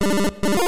[0.00, 0.67] Hello and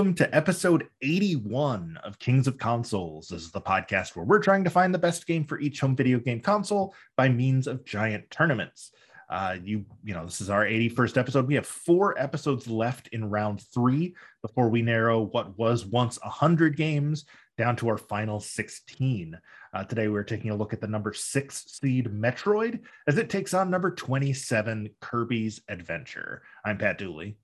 [0.00, 3.28] welcome to episode 81 of Kings of Consoles.
[3.28, 5.94] This is the podcast where we're trying to find the best game for each home
[5.94, 8.92] video game console by means of giant tournaments.
[9.28, 11.46] Uh, you, you know, this is our 81st episode.
[11.46, 16.78] We have four episodes left in round three before we narrow what was once 100
[16.78, 17.26] games
[17.58, 19.38] down to our final 16.
[19.74, 23.52] Uh, today, we're taking a look at the number six seed Metroid as it takes
[23.52, 26.40] on number 27 Kirby's Adventure.
[26.64, 27.36] I'm Pat Dooley.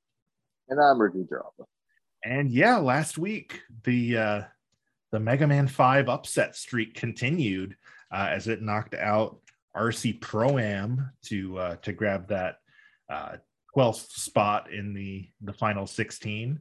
[0.71, 1.67] And I'm Ricky Jaraba.
[2.27, 4.43] And yeah, last week the uh,
[5.13, 7.77] the Mega Man Five upset streak continued
[8.13, 9.39] uh, as it knocked out
[9.77, 12.57] RC Pro Am to uh, to grab that
[13.09, 13.37] uh,
[13.77, 16.59] 12th spot in the the final 16.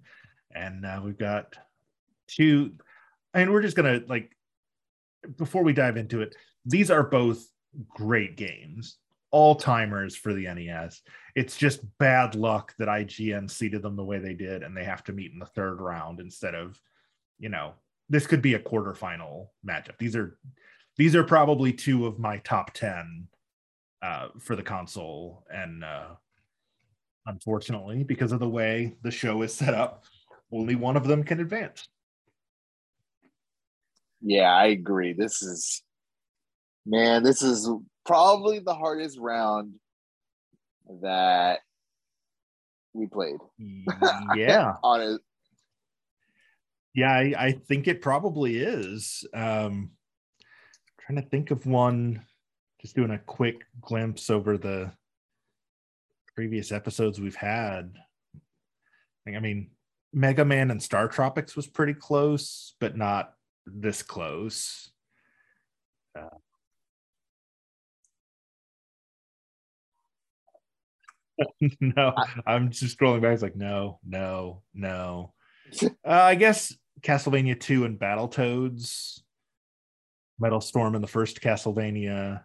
[0.54, 1.56] And we've got
[2.28, 2.74] two.
[3.34, 4.38] And we're just gonna like
[5.36, 6.36] before we dive into it.
[6.64, 7.44] These are both
[7.90, 8.98] great games
[9.36, 11.02] all timers for the NES.
[11.36, 15.04] It's just bad luck that IGN seeded them the way they did, and they have
[15.04, 16.80] to meet in the third round instead of,
[17.38, 17.74] you know,
[18.08, 19.98] this could be a quarterfinal matchup.
[20.00, 20.38] These are
[20.96, 23.28] these are probably two of my top ten
[24.02, 26.12] uh, for the console, and uh,
[27.26, 30.06] unfortunately, because of the way the show is set up,
[30.54, 31.90] only one of them can advance.
[34.22, 35.12] Yeah, I agree.
[35.12, 35.84] This is
[36.86, 37.70] man, this is
[38.06, 39.74] probably the hardest round
[41.02, 41.60] that
[42.94, 43.38] we played.
[44.36, 44.74] Yeah.
[44.84, 45.22] On it.
[46.94, 49.26] Yeah, I, I, think it probably is.
[49.34, 49.92] Um
[51.06, 52.26] trying to think of one,
[52.82, 54.92] just doing a quick glimpse over the
[56.36, 57.96] previous episodes we've had.
[59.28, 59.72] I mean,
[60.14, 63.34] Mega Man and Star Tropics was pretty close, but not
[63.66, 64.92] this close.
[66.18, 66.38] Uh,
[71.80, 72.14] no,
[72.46, 73.34] I'm just scrolling back.
[73.34, 75.34] It's like, no, no, no.
[75.84, 79.22] uh, I guess Castlevania 2 and Battletoads,
[80.40, 82.44] Metal Storm in the first Castlevania,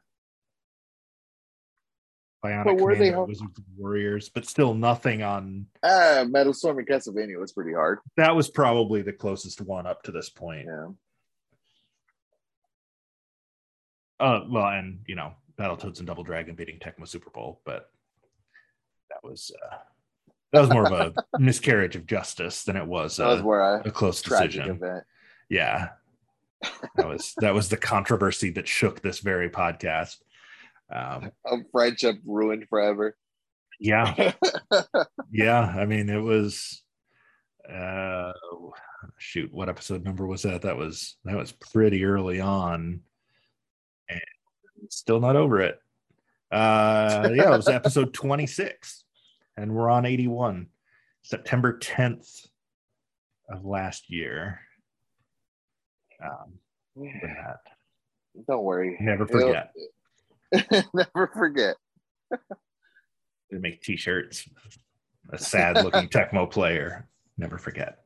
[2.45, 5.67] Bionic but were Commando, they Wizards of Warriors, but still nothing on.
[5.83, 7.99] Uh, Metal Storm and Castlevania was pretty hard.
[8.17, 10.67] That was probably the closest one up to this point.
[10.67, 10.89] Yeah.
[14.19, 17.91] Uh, well, and you know, Battletoads and Double Dragon beating Tecmo Super Bowl, but
[19.23, 19.77] that was uh,
[20.53, 23.81] that was more of a miscarriage of justice than it was, that was where I,
[23.81, 24.71] a close decision.
[24.71, 25.05] Event.
[25.49, 25.89] Yeah,
[26.97, 30.17] that was that was the controversy that shook this very podcast.
[30.93, 33.17] Um, a friendship ruined forever.
[33.79, 34.33] Yeah,
[35.33, 35.61] yeah.
[35.61, 36.83] I mean, it was.
[37.71, 38.33] Uh,
[39.19, 40.63] shoot, what episode number was that?
[40.63, 43.01] That was that was pretty early on,
[44.09, 44.21] and
[44.89, 45.79] still not over it.
[46.51, 49.05] Uh, yeah, it was episode 26,
[49.61, 50.69] and we're on 81,
[51.23, 52.47] September 10th
[53.51, 54.61] of last year.
[56.23, 56.55] Um,
[56.97, 57.61] that.
[58.49, 58.97] Don't worry.
[59.01, 59.73] Never forget.
[60.95, 61.77] Never forget.
[62.31, 64.49] they make t-shirts.
[65.31, 67.07] A sad looking Tecmo player.
[67.37, 67.99] Never forget.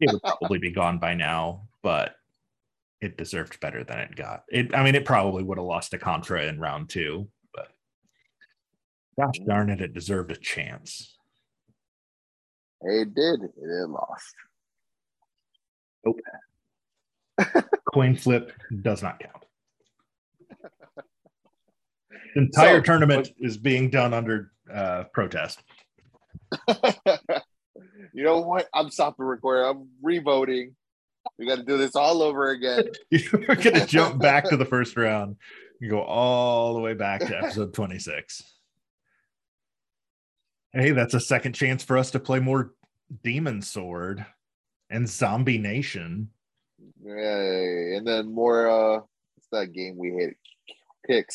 [0.00, 2.14] It would probably be gone by now, but
[3.00, 4.44] it deserved better than it got.
[4.48, 7.28] It, I mean, it probably would have lost to Contra in round two,
[9.18, 11.16] gosh darn it, it deserved a chance.
[12.82, 13.40] It did.
[13.42, 14.34] It lost.
[16.04, 16.20] Nope.
[17.92, 18.52] Coin flip
[18.82, 19.44] does not count.
[22.34, 25.62] The entire so, tournament but, is being done under uh, protest.
[28.12, 28.68] you know what?
[28.74, 29.64] I'm stopping recording.
[29.64, 30.76] I'm revoting.
[31.38, 32.84] We got to do this all over again.
[33.10, 35.36] You're going to jump back to the first round.
[35.80, 38.53] You go all the way back to episode 26.
[40.74, 42.72] Hey, that's a second chance for us to play more
[43.22, 44.26] Demon Sword
[44.90, 46.28] and Zombie Nation.
[47.04, 47.94] Yay.
[47.96, 49.00] And then more uh
[49.34, 50.36] what's that game we hate?
[51.08, 51.26] Qix.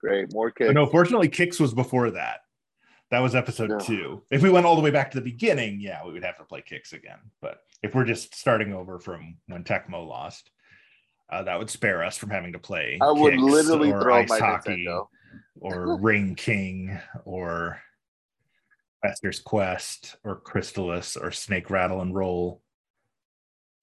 [0.00, 0.32] Great.
[0.32, 0.72] More Qix.
[0.72, 2.40] No, fortunately, Qix was before that.
[3.10, 3.78] That was episode no.
[3.78, 4.22] two.
[4.30, 6.44] If we went all the way back to the beginning, yeah, we would have to
[6.44, 7.18] play Qix again.
[7.40, 10.50] But if we're just starting over from when Tecmo lost,
[11.30, 12.98] uh, that would spare us from having to play.
[13.00, 15.08] I would literally throw ice my hockey Nintendo.
[15.60, 17.80] or Ring King or
[19.02, 22.62] Fester's Quest or Crystalis or Snake Rattle and Roll.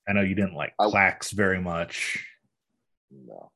[0.08, 2.26] I know you didn't like I, Klax very much.
[3.12, 3.52] No.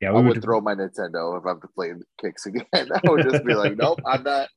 [0.00, 2.64] Yeah, I we would would throw my Nintendo if I have to play Qix again.
[2.74, 4.48] I would just be like, nope, I'm not.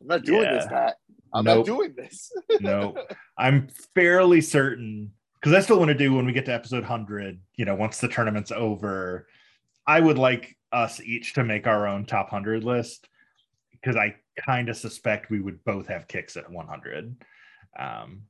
[0.00, 0.70] I'm not doing this, Yeah.
[0.70, 0.96] Pat.
[1.34, 1.58] I'm Nope.
[1.58, 2.30] not doing this.
[2.60, 2.94] no.
[3.38, 7.40] I'm fairly certain because I still want to do when we get to episode 100,
[7.56, 9.26] you know, once the tournament's over,
[9.86, 13.08] I would like us each to make our own top 100 list
[13.80, 17.16] because I kind of suspect we would both have Qix at 100.
[17.78, 18.22] Um,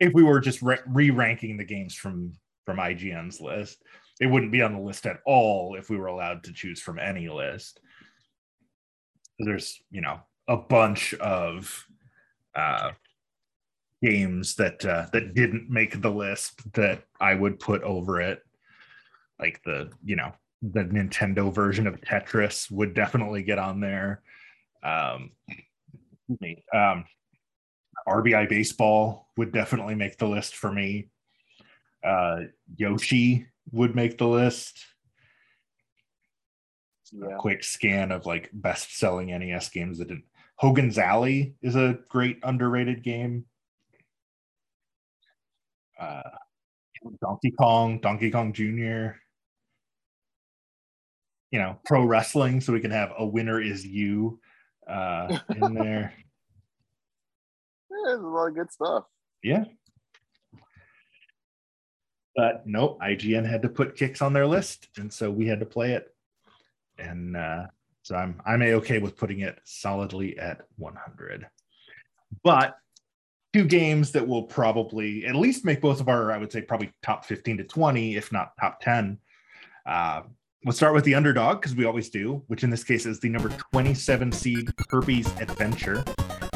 [0.00, 2.32] if we were just re- re-ranking the games from
[2.64, 3.82] from IGN's list,
[4.20, 6.98] it wouldn't be on the list at all if we were allowed to choose from
[6.98, 7.80] any list.
[9.38, 11.84] There's, you know, a bunch of
[12.54, 12.92] uh,
[14.02, 18.42] games that uh, that didn't make the list that I would put over it.
[19.38, 24.22] Like the you know the Nintendo version of Tetris would definitely get on there.
[24.84, 25.30] Um,
[26.40, 27.04] me, um,
[28.06, 31.08] RBI baseball would definitely make the list for me.
[32.04, 32.42] Uh,
[32.76, 34.78] Yoshi would make the list.
[37.12, 37.36] yeah.
[37.38, 40.24] quick scan of like best selling NES games that didn't.
[40.56, 43.46] Hogan's Alley is a great underrated game.
[45.98, 46.22] Uh,
[47.20, 49.16] Donkey Kong, Donkey Kong Jr.
[51.50, 54.40] You know, pro wrestling, so we can have a winner is you
[54.88, 56.12] uh, in there.
[57.90, 59.04] Yeah, there's a lot of good stuff.
[59.42, 59.64] Yeah.
[62.36, 65.66] But nope, IGN had to put Qix on their list, and so we had to
[65.66, 66.12] play it.
[66.98, 67.66] And uh,
[68.02, 71.46] so I'm I'm a okay with putting it solidly at 100.
[72.42, 72.76] But
[73.52, 76.92] two games that will probably at least make both of our, I would say, probably
[77.02, 79.16] top 15 to 20, if not top 10.
[79.86, 80.22] Uh,
[80.64, 83.28] we'll start with the underdog because we always do, which in this case is the
[83.28, 86.04] number 27 seed Kirby's Adventure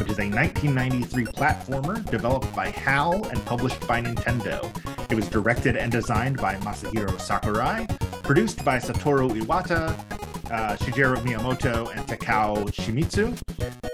[0.09, 4.65] which is a 1993 platformer developed by HAL and published by Nintendo.
[5.11, 7.87] It was directed and designed by Masahiro Sakurai,
[8.23, 9.91] produced by Satoru Iwata,
[10.51, 13.39] uh, Shigeru Miyamoto, and Takao Shimizu,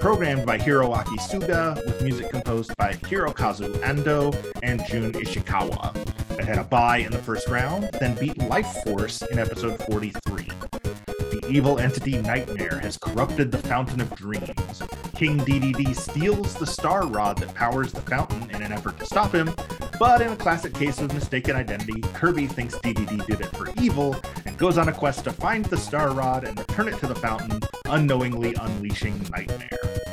[0.00, 6.13] programmed by Hiroaki Suga, with music composed by Hirokazu Ando and Jun Ishikawa.
[6.38, 10.48] It had a bye in the first round, then beat Life Force in episode 43.
[11.30, 14.82] The evil entity Nightmare has corrupted the Fountain of Dreams.
[15.14, 19.32] King Dedede steals the star rod that powers the fountain in an effort to stop
[19.32, 19.54] him,
[20.00, 24.16] but in a classic case of mistaken identity, Kirby thinks Dedede did it for evil
[24.44, 27.14] and goes on a quest to find the star rod and return it to the
[27.14, 30.03] fountain, unknowingly unleashing Nightmare.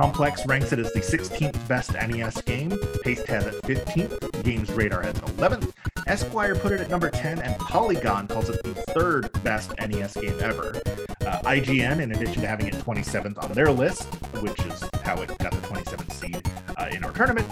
[0.00, 2.70] Complex ranks it as the 16th best NES game.
[3.02, 4.42] Paste has it 15th.
[4.42, 5.74] Games Radar has it 11th.
[6.06, 10.34] Esquire put it at number 10, and Polygon calls it the third best NES game
[10.40, 10.80] ever.
[11.20, 14.04] Uh, IGN, in addition to having it 27th on their list,
[14.40, 17.46] which is how it got the 27th seed uh, in our tournament,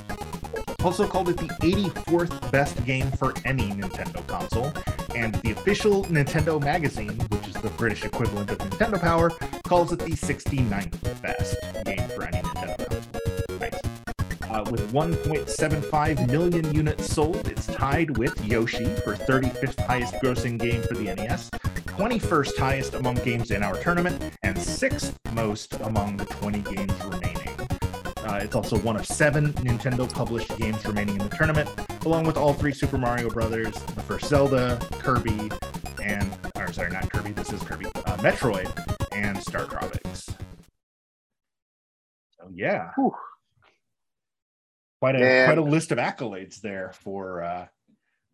[0.82, 4.72] also called it the 84th best game for any Nintendo console.
[5.14, 9.30] And the official Nintendo magazine, which is the British equivalent of Nintendo Power,
[9.64, 13.08] calls it the 69th best game for any Nintendo console.
[14.50, 20.82] Uh, with 1.75 million units sold, it's tied with Yoshi for 35th highest grossing game
[20.82, 21.50] for the NES,
[21.98, 27.37] 21st highest among games in our tournament, and 6th most among the 20 games remaining.
[28.28, 31.70] Uh, it's also one of seven Nintendo published games remaining in the tournament,
[32.04, 35.50] along with all three Super Mario Brothers, the first Zelda, Kirby,
[36.02, 37.32] and or sorry, not Kirby.
[37.32, 37.86] This is Kirby.
[37.86, 38.70] Uh, Metroid
[39.12, 40.26] and Star Tropics.
[42.38, 43.14] So yeah, Whew.
[45.00, 45.46] quite a Man.
[45.46, 47.66] quite a list of accolades there for uh,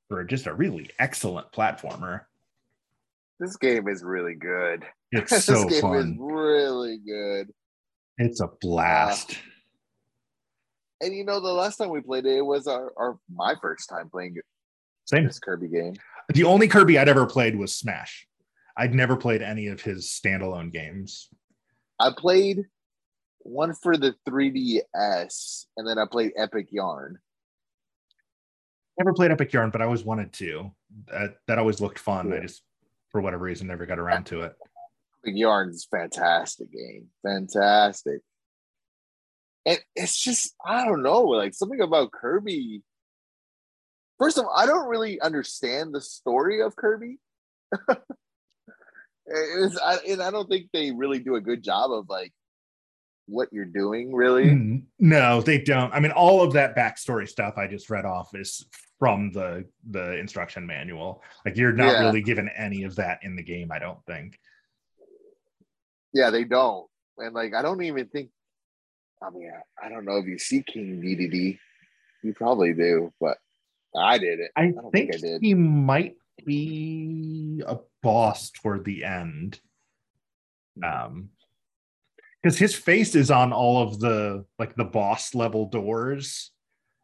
[0.09, 2.23] for just a really excellent platformer.
[3.39, 4.85] This game is really good.
[5.13, 6.19] It's this so game is fun.
[6.19, 7.53] really good.
[8.19, 9.39] It's a blast.
[11.01, 13.89] And you know, the last time we played it, it was our, our my first
[13.89, 14.37] time playing
[15.07, 15.27] Same.
[15.27, 15.95] this Kirby game.
[16.33, 18.27] The only Kirby I'd ever played was Smash.
[18.77, 21.29] I'd never played any of his standalone games.
[22.01, 22.65] I played
[23.41, 27.19] one for the 3DS, and then I played Epic Yarn.
[28.99, 30.73] Never played Epic Yarn, but I always wanted to.
[31.09, 32.33] That that always looked fun.
[32.33, 32.63] I just,
[33.11, 34.55] for whatever reason, never got around to it.
[35.25, 37.09] Epic Yarn is fantastic game.
[37.25, 38.21] Fantastic.
[39.67, 42.83] And it's just, I don't know, like something about Kirby.
[44.19, 47.19] First of all, I don't really understand the story of Kirby.
[49.27, 52.33] it's, I, and I don't think they really do a good job of like
[53.27, 54.45] what you're doing, really.
[54.51, 55.93] Mm, No, they don't.
[55.95, 58.67] I mean, all of that backstory stuff I just read off is
[58.99, 61.23] from the the instruction manual.
[61.45, 62.01] Like you're not Yeah.
[62.05, 63.73] really given any of that in the game.
[63.73, 64.39] I don't think.
[66.13, 66.87] Yeah, they don't.
[67.19, 68.31] And like, I don't even think,
[69.23, 69.51] I mean,
[69.83, 71.59] I, I don't know if you see King Dedede.
[72.23, 73.39] You probably do, but
[73.97, 74.51] I did it.
[74.57, 75.43] I, don't think, think I did.
[75.43, 79.61] he might be a boss toward the end.
[80.83, 81.31] Um,
[82.43, 86.51] because his face is on all of the like the boss level doors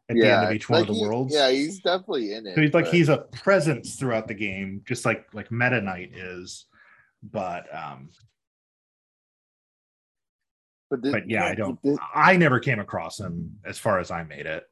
[0.09, 1.33] at the end of each one like of the he- worlds.
[1.33, 2.55] Yeah, he's definitely in it.
[2.55, 6.11] So he's like but- he's a presence throughout the game, just like like Meta Knight
[6.15, 6.65] is.
[7.23, 8.09] But um,
[10.91, 11.79] but, but yeah, I don't.
[12.13, 14.67] I never came across him as far as I made it.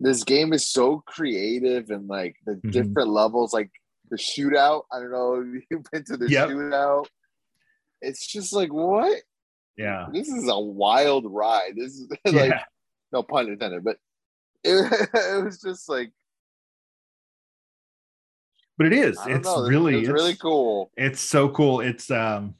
[0.00, 2.70] this game is so creative and like the Mhm.
[2.70, 3.70] different levels, like
[4.10, 4.82] the shootout.
[4.92, 6.48] I don't know if you've been to the Yep.
[6.48, 7.06] shootout.
[8.00, 9.22] It's just like what?
[9.76, 11.74] Yeah, This is a wild ride.
[11.76, 12.64] This is like yeah,
[13.10, 13.98] no pun intended, but
[14.62, 16.12] it, it was just like
[18.76, 19.18] but it is.
[19.26, 19.66] It's know.
[19.66, 20.92] Really, was it's, really cool.
[20.96, 21.80] It's so cool.
[21.80, 22.54] It's um,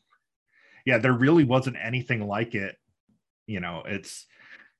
[0.88, 2.74] yeah, there really wasn't anything like it.
[3.46, 4.24] You know, it's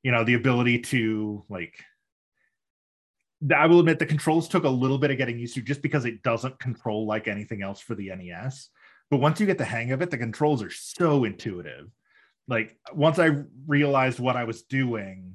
[0.02, 1.84] you know the ability to like.
[3.54, 6.06] I will admit the controls took a little bit of getting used to just because
[6.06, 8.70] it doesn't control like anything else for the NES.
[9.10, 11.90] But once you get the hang of it, the controls are so intuitive.
[12.48, 15.34] Like once I realized what I was doing,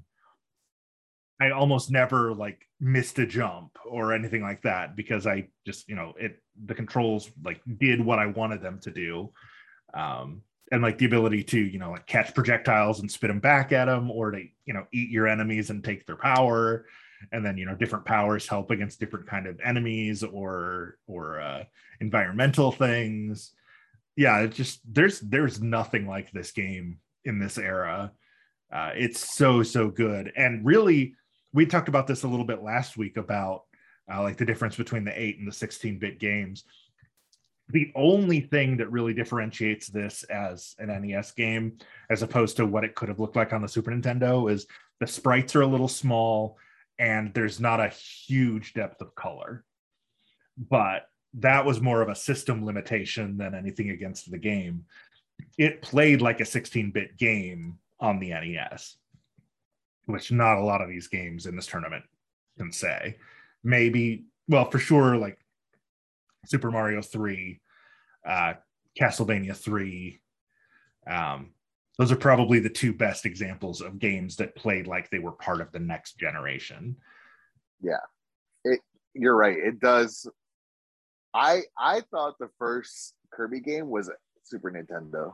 [1.40, 5.96] I almost never like missed a jump or anything like that because I just, you
[5.96, 9.32] know, it the controls like did what I wanted them to do.
[9.94, 10.42] Um
[10.72, 13.86] and like the ability to, you know, like catch projectiles and spit them back at
[13.86, 16.86] them or to, you know, eat your enemies and take their power
[17.32, 21.64] and then you know different powers help against different kind of enemies or or uh
[22.02, 23.52] environmental things.
[24.16, 28.12] Yeah it just there's there's nothing like this game in this era.
[28.72, 30.32] Uh it's so so good.
[30.36, 31.16] And really
[31.54, 33.64] we talked about this a little bit last week about
[34.12, 36.66] uh, like the difference between the 8 and the 16 bit games
[37.74, 41.78] the only thing that really differentiates this as an NES game
[42.10, 44.68] as opposed to what it could have looked like on the Super Nintendo is
[45.00, 46.58] the sprites are a little small
[47.00, 49.66] and there's not a huge depth of color.
[50.56, 51.08] But
[51.40, 54.86] that was more of a system limitation than anything against the game.
[55.58, 58.98] It played like a 16 bit game on the NES,
[60.06, 62.04] which not a lot of these games in this tournament
[62.60, 63.18] can say.
[63.64, 65.40] Maybe, well, for sure, like
[66.46, 67.60] Super Mario 3,
[68.26, 68.54] uh,
[69.00, 70.20] Castlevania 3.
[71.08, 71.52] Um,
[71.98, 75.62] those are probably the two best examples of games that played like they were part
[75.62, 76.96] of the next generation.
[77.82, 77.98] Yeah,
[78.64, 78.80] it,
[79.14, 79.58] you're right.
[79.58, 80.28] It does.
[81.34, 84.10] I I thought the first Kirby game was
[84.44, 85.34] Super Nintendo.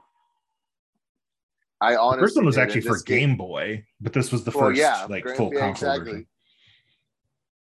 [1.81, 4.51] I The honestly first one was actually for this Game Boy, but this was the
[4.51, 6.11] Well, first yeah, like full yeah, console exactly.
[6.11, 6.27] version.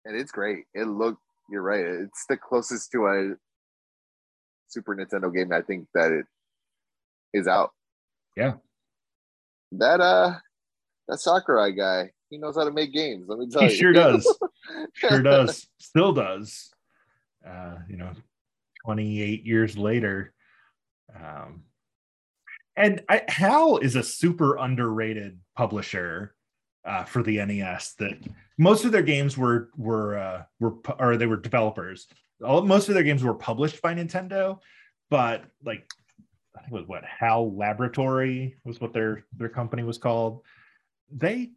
[0.05, 0.65] and it's great.
[0.75, 1.21] It looked.
[1.49, 1.83] You're right.
[1.85, 3.35] It's the closest to a
[4.73, 6.25] Super Nintendo game I think that it
[7.33, 7.71] is out.
[8.35, 8.53] Yeah.
[9.73, 10.35] That uh,
[11.07, 13.25] that Sakurai guy, he knows how to make games.
[13.27, 13.75] Let me tell He you.
[13.75, 14.39] sure does.
[14.93, 15.67] Sure does.
[15.77, 16.71] Still does.
[17.45, 18.11] Uh, you know,
[18.85, 20.33] 28 years later.
[21.13, 21.63] Um,
[22.77, 26.33] and I, Hal is a super underrated publisher
[26.85, 27.95] uh, for the NES.
[27.99, 28.17] That
[28.57, 32.07] most of their games were were uh, were or they were developers.
[32.43, 34.59] All, most of their games were published by Nintendo,
[35.09, 35.89] but like
[36.55, 40.41] I think it was what Hal Laboratory was what their their company was called.
[41.12, 41.51] They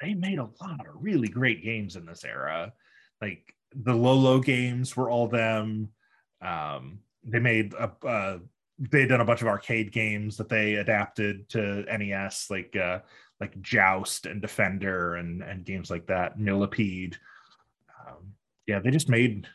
[0.00, 2.72] they made a lot of really great games in this era.
[3.20, 5.90] Like the Lolo games were all them.
[6.42, 8.38] Um, they made a uh,
[8.78, 13.00] they done a bunch of arcade games that they adapted to NES, like uh,
[13.40, 16.38] like Joust and Defender and and games like that.
[16.38, 17.16] Millipede.
[18.06, 18.34] Um,
[18.66, 19.46] yeah, they just made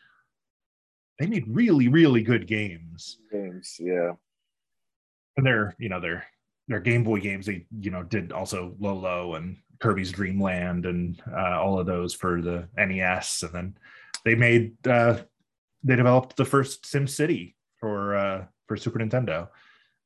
[1.20, 3.76] they made really really good games games.
[3.78, 4.12] Yeah.
[5.36, 6.24] and they're you know they're
[6.66, 7.46] they're Game Boy games.
[7.46, 12.14] They you know did also Lolo and Kirby's Dream Land and uh, all of those
[12.14, 13.74] for the NES, and then
[14.24, 15.18] they made uh,
[15.84, 19.48] they developed the first Sim City for uh, for Super Nintendo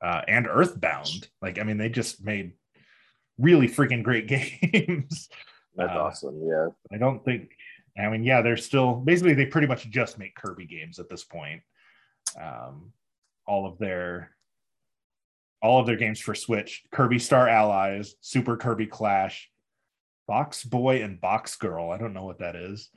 [0.03, 1.29] uh, and Earthbound.
[1.43, 2.53] Like I mean, they just made
[3.39, 4.27] really freaking great
[4.73, 5.29] games.
[5.77, 6.41] That's Uh, awesome.
[6.47, 6.69] Yeah.
[6.93, 7.51] I don't think.
[7.97, 11.25] I mean, yeah, they're still basically they pretty much just make Kirby games at this
[11.25, 11.63] point.
[12.41, 12.93] Um,
[13.47, 14.31] all of their
[15.63, 19.51] all of their games for Switch: Kirby Star Allies, Super Kirby Clash,
[20.27, 21.91] Box Boy, and Box Girl.
[21.91, 22.91] I don't know what that is.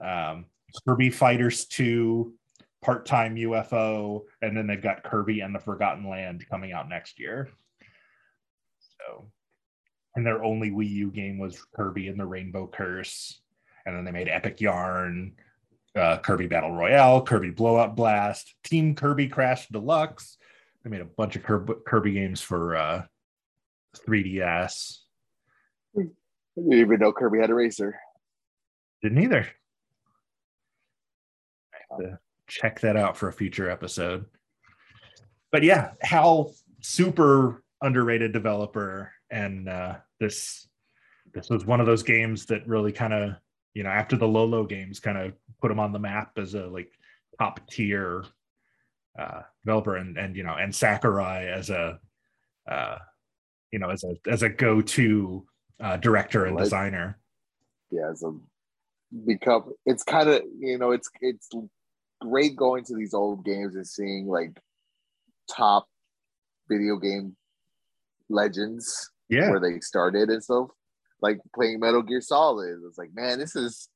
[0.00, 0.46] Um,
[0.86, 2.34] Kirby Fighters Two,
[2.80, 7.18] Part Time UFO, and then they've got Kirby and the Forgotten Land coming out next
[7.18, 7.48] year.
[8.78, 9.30] So,
[10.14, 13.40] and their only Wii U game was Kirby and the Rainbow Curse
[13.86, 15.32] and then they made Epic Yarn,
[15.96, 20.38] uh, Kirby Battle Royale, Kirby Blowout Blast, Team Kirby Crash Deluxe.
[20.82, 23.02] They made a bunch of Kirby, Kirby games for uh,
[24.06, 24.98] 3DS.
[25.96, 26.02] I
[26.56, 27.98] didn't even know Kirby had a racer.
[29.02, 29.46] Didn't either.
[31.74, 34.26] I have to check that out for a future episode.
[35.52, 40.66] But yeah, Hal, super underrated developer, and uh, this
[41.32, 43.34] this was one of those games that really kind of
[43.74, 46.66] you know after the Lolo games kind of put him on the map as a
[46.66, 46.90] like
[47.38, 48.24] top tier
[49.18, 51.98] uh, developer, and and you know and Sakurai as a
[52.70, 52.98] uh,
[53.72, 55.46] you know as a as a go to
[55.80, 57.18] uh, director and Like- designer.
[57.90, 58.32] yeah, it's a
[59.26, 61.48] become it's kind of you know it's it's
[62.20, 64.58] great going to these old games and seeing like
[65.48, 65.86] top
[66.68, 67.36] video game
[68.28, 70.68] legends Yeah, where they started and stuff
[71.24, 73.88] like playing metal gear solid it's like man this is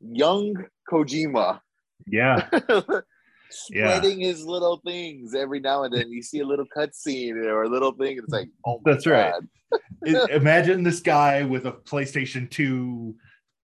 [0.00, 0.54] young
[0.90, 1.60] kojima
[2.06, 2.50] yeah,
[3.50, 7.68] spreading his little things every now and then you see a little cutscene or a
[7.68, 9.32] little thing it's like oh That's right.
[9.32, 9.46] God.
[10.06, 13.14] I- imagine this guy with a PlayStation 2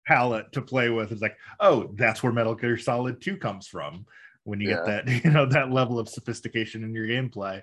[0.07, 1.11] palette to play with.
[1.11, 4.05] It's like, oh, that's where Metal Gear Solid 2 comes from.
[4.43, 7.61] When you get that, you know, that level of sophistication in your gameplay.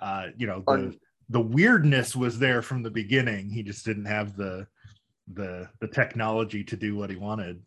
[0.00, 0.94] Uh, you know, the
[1.28, 3.50] the weirdness was there from the beginning.
[3.50, 4.66] He just didn't have the
[5.34, 7.62] the the technology to do what he wanted.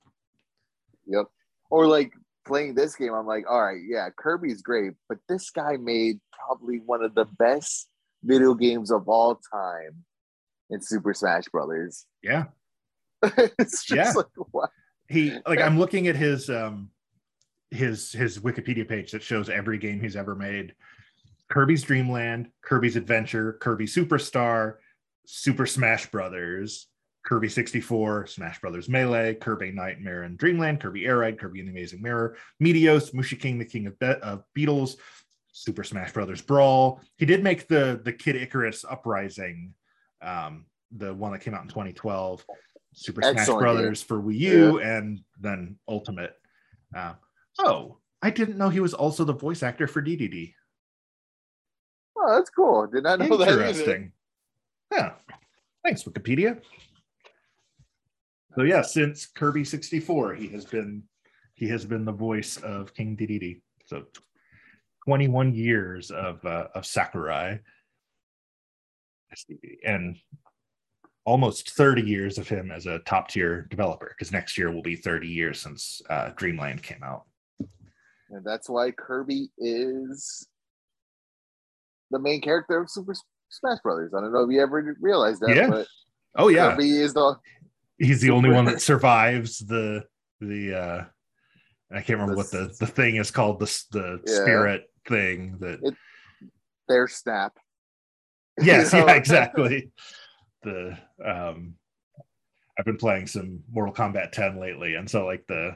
[1.07, 1.25] Yep.
[1.69, 2.11] Or like
[2.45, 6.79] playing this game, I'm like, all right, yeah, Kirby's great, but this guy made probably
[6.85, 7.87] one of the best
[8.23, 10.03] video games of all time
[10.69, 12.05] in Super Smash Brothers.
[12.23, 12.45] Yeah.
[13.23, 14.11] it's just Yeah.
[14.15, 14.67] like wow.
[15.07, 16.89] He like I'm looking at his um
[17.69, 20.73] his his Wikipedia page that shows every game he's ever made.
[21.51, 24.75] Kirby's Dream Land, Kirby's Adventure, Kirby Superstar,
[25.25, 26.87] Super Smash Brothers,
[27.25, 31.73] Kirby 64, Smash Brothers Melee, Kirby Nightmare and Dreamland, Kirby Air Ride, Kirby and the
[31.73, 34.95] Amazing Mirror, Meteos, Mushi King, the King of, Be- of Beetles,
[35.51, 37.01] Super Smash Brothers Brawl.
[37.17, 39.73] He did make the the Kid Icarus Uprising,
[40.21, 40.65] um,
[40.95, 42.45] the one that came out in 2012.
[42.93, 46.33] Super Smash Excellent Brothers for Wii U, and then Ultimate.
[46.95, 47.13] Uh,
[47.59, 50.53] oh, I didn't know he was also the voice actor for Dedede.
[52.17, 52.87] Oh, that's cool.
[52.87, 53.49] Did not know that.
[53.49, 54.11] Interesting.
[54.91, 55.13] Yeah.
[55.83, 56.61] Thanks, Wikipedia.
[58.55, 61.03] So yeah, since Kirby 64, he has been
[61.55, 63.61] he has been the voice of King Dedede.
[63.85, 64.03] So
[65.05, 67.59] 21 years of uh, of Sakurai.
[69.85, 70.17] And
[71.25, 74.95] almost 30 years of him as a top tier developer, because next year will be
[74.95, 77.23] 30 years since uh, Dreamland came out.
[78.29, 80.47] And that's why Kirby is
[82.11, 83.13] the main character of Super
[83.49, 84.13] Smash Brothers.
[84.15, 85.67] I don't know if you ever realized that, Yeah.
[85.69, 85.87] but
[86.35, 87.35] Oh yeah, Kirby is the
[87.97, 90.03] he's the only one that survives the
[90.39, 91.03] the uh
[91.91, 94.33] i can't remember what the the thing is called the the Yeah.
[94.41, 95.97] spirit thing that It-
[96.87, 97.53] their snap.
[98.61, 99.05] yes You know?
[99.07, 99.91] yeah exactly
[100.63, 101.75] the um
[102.79, 105.75] i've been playing some mortal kombat 10 lately and so like the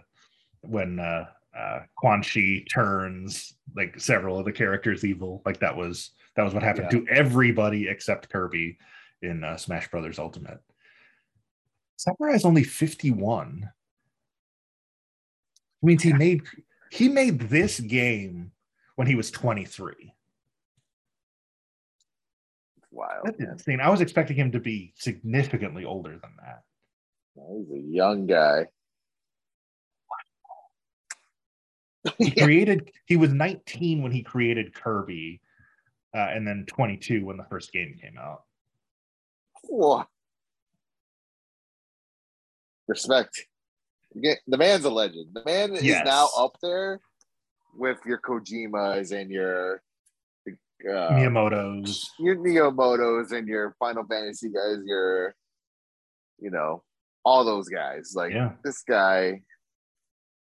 [0.61, 6.11] when uh uh quan chi turns like several of the characters evil like that was
[6.35, 8.77] that was what happened to everybody except kirby
[9.21, 10.59] in uh, smash brothers ultimate
[11.97, 13.69] sakurai is only 51
[15.81, 16.41] means he made
[16.91, 18.51] he made this game
[18.95, 20.13] when he was 23
[22.95, 23.23] Wow.
[23.25, 23.81] That's insane.
[23.81, 26.63] I was expecting him to be significantly older than that.
[27.35, 28.67] He's a young guy.
[32.17, 32.91] He created.
[33.05, 35.41] He was 19 when he created Kirby,
[36.15, 38.43] uh, and then 22 when the first game came out.
[39.67, 40.05] Whoa.
[42.87, 43.45] Respect.
[44.21, 45.33] Get- The man's a legend.
[45.33, 46.05] The man is Yes.
[46.05, 47.01] now up there
[47.75, 49.81] with your Kojimas and your
[50.47, 52.11] uh, Miyamoto's.
[52.19, 55.35] your Miyamoto's and your Final Fantasy guys, your
[56.37, 56.83] you know,
[57.23, 58.13] all those guys.
[58.15, 58.53] Like Yeah.
[58.63, 59.41] this guy,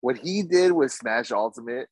[0.00, 1.88] what he did with Smash Ultimate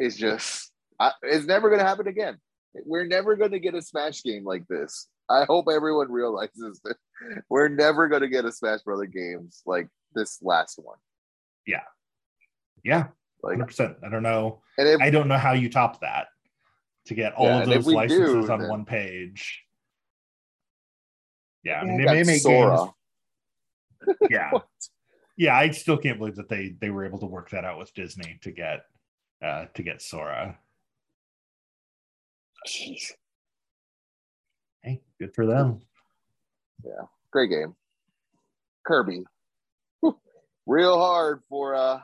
[0.00, 2.38] is just I, it's never gonna happen again.
[2.84, 5.08] We're never gonna get a Smash game like this.
[5.30, 6.96] I hope everyone realizes that
[7.50, 10.96] we're never gonna get a Smash Brother games like this last one.
[12.84, 13.08] Yeah,
[13.42, 13.96] Like, 100%.
[14.04, 14.62] I don't know.
[14.78, 16.28] and if I don't know how you top that
[17.06, 19.62] to get all Yeah, of those licenses do, on then- one page.
[21.64, 22.76] Yeah, I mean, they may make Sora.
[24.06, 24.16] games.
[24.30, 24.52] Yeah,
[25.36, 25.56] yeah.
[25.58, 28.38] I still can't believe that they they were able to work that out with Disney
[28.42, 28.84] to get
[29.42, 30.56] uh to get Sora.
[32.66, 33.12] Jeez,
[34.82, 35.80] Hey, good for them.
[36.84, 37.74] Yeah, great game.
[38.86, 39.24] Kirby.
[40.00, 40.18] Whew.
[40.66, 42.00] Real hard for uh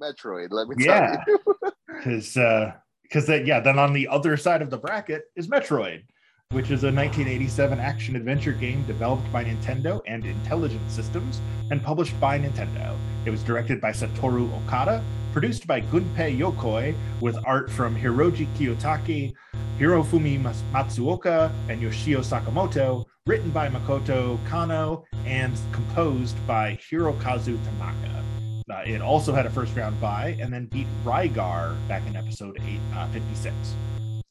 [0.00, 1.24] Metroid, let me Yeah.
[1.24, 1.72] tell you.
[1.98, 6.02] because uh because that yeah then on the other side of the bracket is metroid
[6.50, 12.18] which is a 1987 action adventure game developed by nintendo and intelligent systems and published
[12.20, 15.02] by nintendo it was directed by satoru okada
[15.38, 19.32] produced by Gunpei Yokoi, with art from Hiroji Kiyotake,
[19.78, 28.24] Hirofumi Matsuoka, and Yoshio Sakamoto, written by Makoto Kano, and composed by Hirokazu Tanaka.
[28.68, 32.58] Uh, it also had a first round bye and then beat Rygar back in episode
[32.60, 33.54] 8, uh, 56.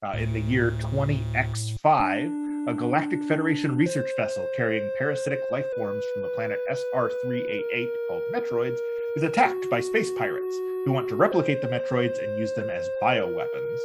[0.04, 6.24] Uh, in the year 20X5, a Galactic Federation research vessel carrying parasitic life forms from
[6.24, 8.78] the planet SR 388 called Metroids
[9.18, 12.88] is attacked by space pirates who want to replicate the Metroids and use them as
[13.02, 13.80] bioweapons.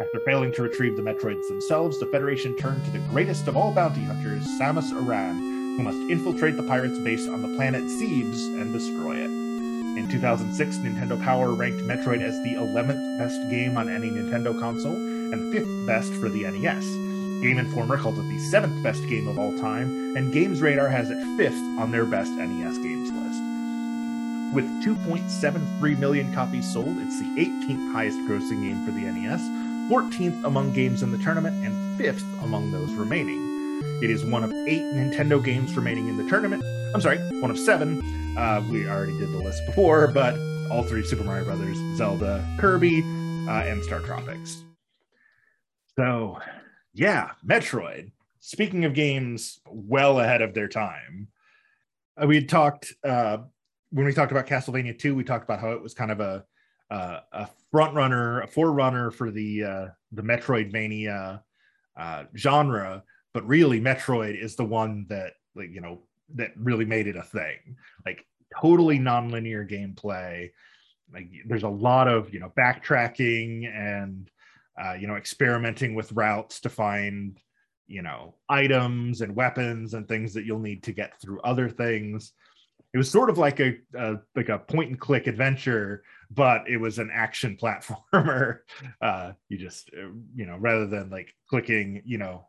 [0.00, 3.72] After failing to retrieve the Metroids themselves, the Federation turned to the greatest of all
[3.72, 5.34] bounty hunters, Samus Aran,
[5.76, 9.30] who must infiltrate the pirates' base on the planet Zebes and destroy it.
[9.98, 14.94] In 2006, Nintendo Power ranked Metroid as the 11th best game on any Nintendo console
[14.94, 16.84] and 5th best for the NES.
[17.42, 21.10] Game Informer called it the 7th best game of all time, and Games Radar has
[21.10, 23.45] it 5th on their best NES games list.
[24.56, 29.42] With 2.73 million copies sold, it's the 18th highest grossing game for the NES,
[29.92, 33.36] 14th among games in the tournament, and 5th among those remaining.
[34.02, 36.64] It is one of eight Nintendo games remaining in the tournament.
[36.94, 38.00] I'm sorry, one of seven.
[38.38, 40.32] Uh, we already did the list before, but
[40.70, 43.02] all three Super Mario Brothers, Zelda, Kirby,
[43.46, 44.64] uh, and Star Tropics.
[45.96, 46.38] So,
[46.94, 48.10] yeah, Metroid.
[48.40, 51.28] Speaking of games well ahead of their time,
[52.16, 53.36] uh, we had talked uh,
[53.90, 56.44] when we talked about Castlevania 2, we talked about how it was kind of a
[56.90, 61.40] uh, a front runner, a forerunner for the uh, the Metroidvania
[61.96, 63.02] uh, genre,
[63.34, 66.02] but really Metroid is the one that like you know
[66.34, 67.76] that really made it a thing.
[68.04, 68.24] Like
[68.60, 70.50] totally nonlinear gameplay.
[71.12, 74.30] Like there's a lot of you know backtracking and
[74.80, 77.38] uh, you know experimenting with routes to find
[77.88, 82.32] you know items and weapons and things that you'll need to get through other things
[82.96, 86.78] it was sort of like a, a, like a point and click adventure but it
[86.78, 88.60] was an action platformer.
[89.02, 92.48] Uh you just uh, you know rather than like clicking you know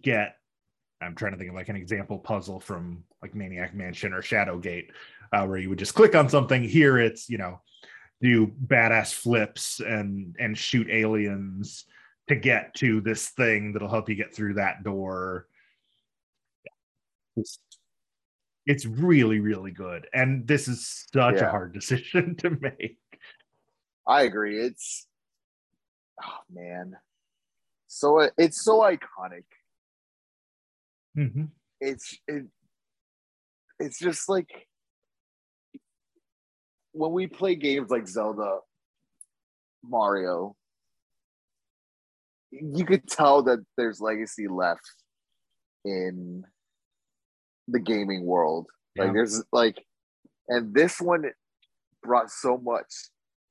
[0.00, 0.36] get
[1.02, 4.88] i'm trying to think of like an example puzzle from like maniac mansion or shadowgate
[5.34, 7.60] uh, where you would just click on something here it's you know
[8.22, 11.84] do badass flips and and shoot aliens
[12.26, 15.46] to get to this thing that'll help you get through that door
[18.68, 21.48] it's really really good and this is such Yeah.
[21.48, 22.98] a hard decision to make
[24.06, 24.58] I agree.
[24.58, 25.06] It's
[26.24, 26.96] oh man,
[27.88, 29.44] so it's so iconic.
[31.14, 31.50] Mhm.
[31.82, 32.46] It's it,
[33.78, 34.66] it's just like
[36.92, 38.60] when we play games like Zelda,
[39.84, 40.56] Mario.
[42.50, 44.90] You could tell that there's legacy left
[45.84, 46.44] in
[47.68, 48.66] the gaming world.
[48.96, 49.76] Like there's like,
[50.48, 51.24] and this one
[52.02, 52.86] brought so much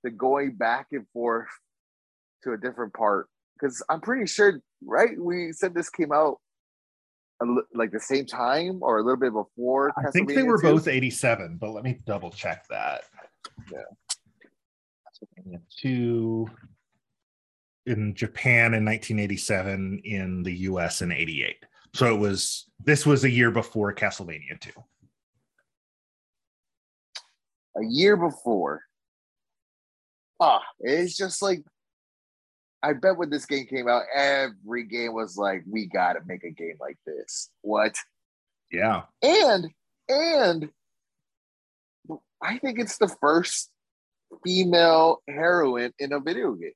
[0.03, 1.47] the going back and forth
[2.43, 5.17] to a different part because I'm pretty sure, right?
[5.17, 6.37] We said this came out
[7.41, 9.91] li- like the same time or a little bit before.
[9.97, 10.63] i think they were 2.
[10.63, 13.01] both 87 but let me double check that
[13.71, 15.57] Yeah.
[15.81, 16.47] 2
[17.85, 23.29] in japan in 1987 in the us in 88 so it was this was a
[23.29, 24.71] year before castlevania 2
[27.77, 28.81] a year before.
[30.39, 31.63] Ah, it's just like
[32.83, 36.43] I bet when this game came out, every game was like, "We got to make
[36.43, 37.95] a game like this." What?
[38.71, 39.67] yeah and
[40.09, 40.69] and
[42.41, 43.69] I think it's the first
[44.43, 46.71] female heroine in a video game.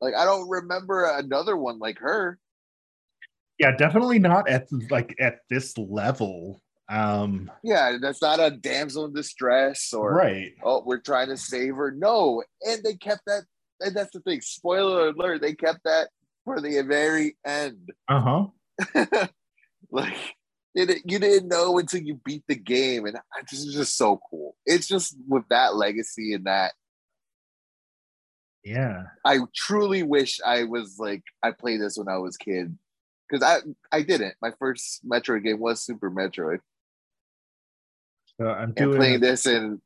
[0.00, 2.38] Like I don't remember another one like her.
[3.58, 9.14] Yeah definitely not at like at this level um Yeah, that's not a damsel in
[9.14, 11.90] distress or right oh we're trying to save her.
[11.90, 13.44] No, and they kept that.
[13.80, 14.40] And that's the thing.
[14.40, 16.08] Spoiler alert: they kept that
[16.44, 17.90] for the very end.
[18.08, 18.46] uh-huh
[19.90, 20.16] like
[20.74, 23.96] you didn't, you didn't know until you beat the game, and I just it's just
[23.96, 24.56] so cool.
[24.66, 26.72] It's just with that legacy and that
[28.64, 32.76] yeah I truly wish I was like I played this when I was kid
[33.28, 33.58] because I
[33.96, 34.34] I didn't.
[34.40, 36.60] My first Metroid game was Super Metroid,
[38.40, 39.80] so i'm doing and playing this and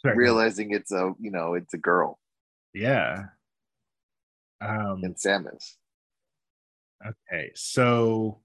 [0.00, 2.18] sorry, realizing it's a you know it's a girl
[2.74, 3.24] yeah
[4.60, 5.76] um in Samus.
[7.04, 8.40] Okay, so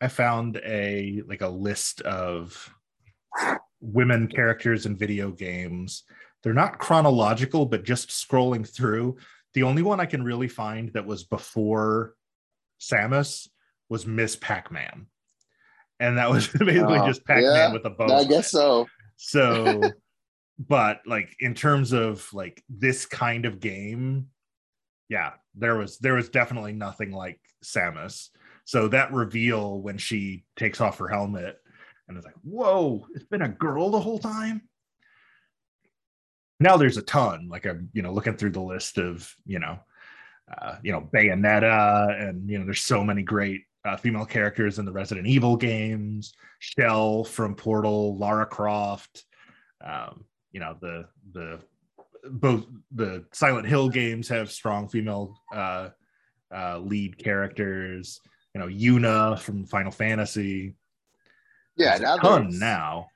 [0.00, 2.74] I found a like a list of
[3.80, 6.02] women characters in video games.
[6.42, 9.18] They're not chronological, but just scrolling through,
[9.54, 12.14] the only one I can really find that was before
[12.80, 13.48] Samus
[13.88, 15.06] was Miss Pac-Man.
[15.98, 18.06] And that was basically Oh, just Pac-Man yeah, with a bow.
[18.06, 18.86] I guess so.
[19.16, 19.82] So
[20.68, 24.28] but like in terms of like this kind of game,
[25.08, 28.28] yeah, there was there was definitely nothing like Samus.
[28.64, 31.58] So that reveal when she takes off her helmet
[32.06, 34.62] and it's like, whoa, it's been a girl the whole time.
[36.60, 37.48] Now there's a ton.
[37.48, 39.78] Like I'm, you know, looking through the list of, you know,
[40.58, 44.84] uh, you know, Bayonetta, and you know, there's so many great uh, female characters in
[44.84, 46.34] the Resident Evil games.
[46.60, 49.24] Chell from Portal, Lara Croft.
[49.84, 51.60] Um, you know, the the
[52.30, 55.90] both the Silent Hill games have strong female uh,
[56.54, 58.20] uh, lead characters.
[58.54, 60.74] You know, Yuna from Final Fantasy.
[61.76, 63.06] Yeah, a ton now.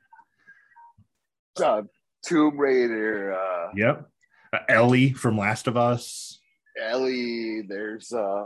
[1.62, 1.82] Uh,
[2.24, 3.34] Tomb Raider.
[3.34, 4.08] Uh, yep.
[4.52, 6.40] Uh, Ellie from Last of Us.
[6.80, 7.62] Ellie.
[7.62, 8.44] There's uh,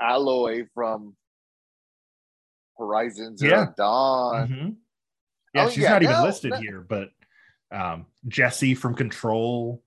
[0.00, 1.16] Aloy from
[2.78, 3.66] Horizon Zero Yeah.
[3.76, 4.48] Dawn.
[4.48, 4.76] Mhm.
[5.54, 6.56] Yeah, Oh, she's yeah, not even no, listed no.
[6.58, 7.10] here, but
[7.70, 9.82] um, Jesse from Control,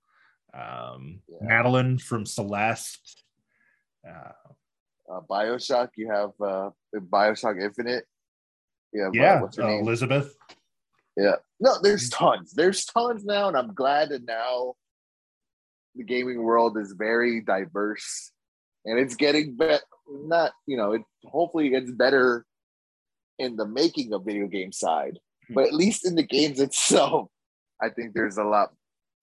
[0.53, 1.37] um, Yeah.
[1.41, 3.23] Madeline from Celeste.
[4.07, 4.31] Uh,
[5.09, 5.89] Uh, Bioshock.
[5.95, 8.05] You have uh, Bioshock Infinite.
[8.93, 9.81] You have, uh, yeah, what's her uh, name?
[9.83, 10.35] Elizabeth.
[11.15, 11.35] Yeah.
[11.59, 12.53] No, there's tons.
[12.53, 14.75] There's tons now, and I'm glad that now
[15.97, 18.31] the gaming world is very diverse
[18.85, 19.83] and it's getting better.
[20.09, 22.45] Not, you know, it hopefully gets better
[23.39, 25.53] in the making of video game side, Hmm.
[25.55, 27.29] but at least in the games itself,
[27.81, 28.73] I think there's a lot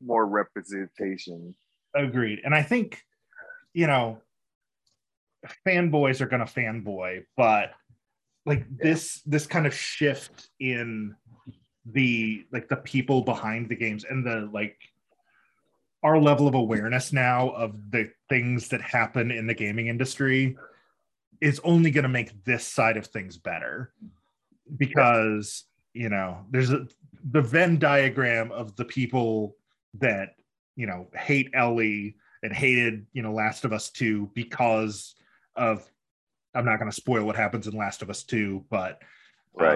[0.05, 1.55] more representation.
[1.95, 2.41] Agreed.
[2.45, 3.01] And I think,
[3.73, 4.21] you know,
[5.67, 7.73] fanboys are going to fanboy, but
[8.47, 11.15] like this this kind of shift in
[11.87, 14.77] the like the people behind the games and the like
[16.05, 20.57] our level of awareness now of the things that happen in the gaming industry
[21.41, 23.93] is only going to make this side of things better.
[24.77, 25.65] Because
[25.95, 26.87] you know there's a
[27.31, 29.57] the venn diagram of the people
[29.95, 30.35] that
[30.77, 35.15] you know hate ellie and hated you know last of us 2 because
[35.57, 35.89] of
[36.55, 39.01] i'm not going to spoil what happens in last of us 2 but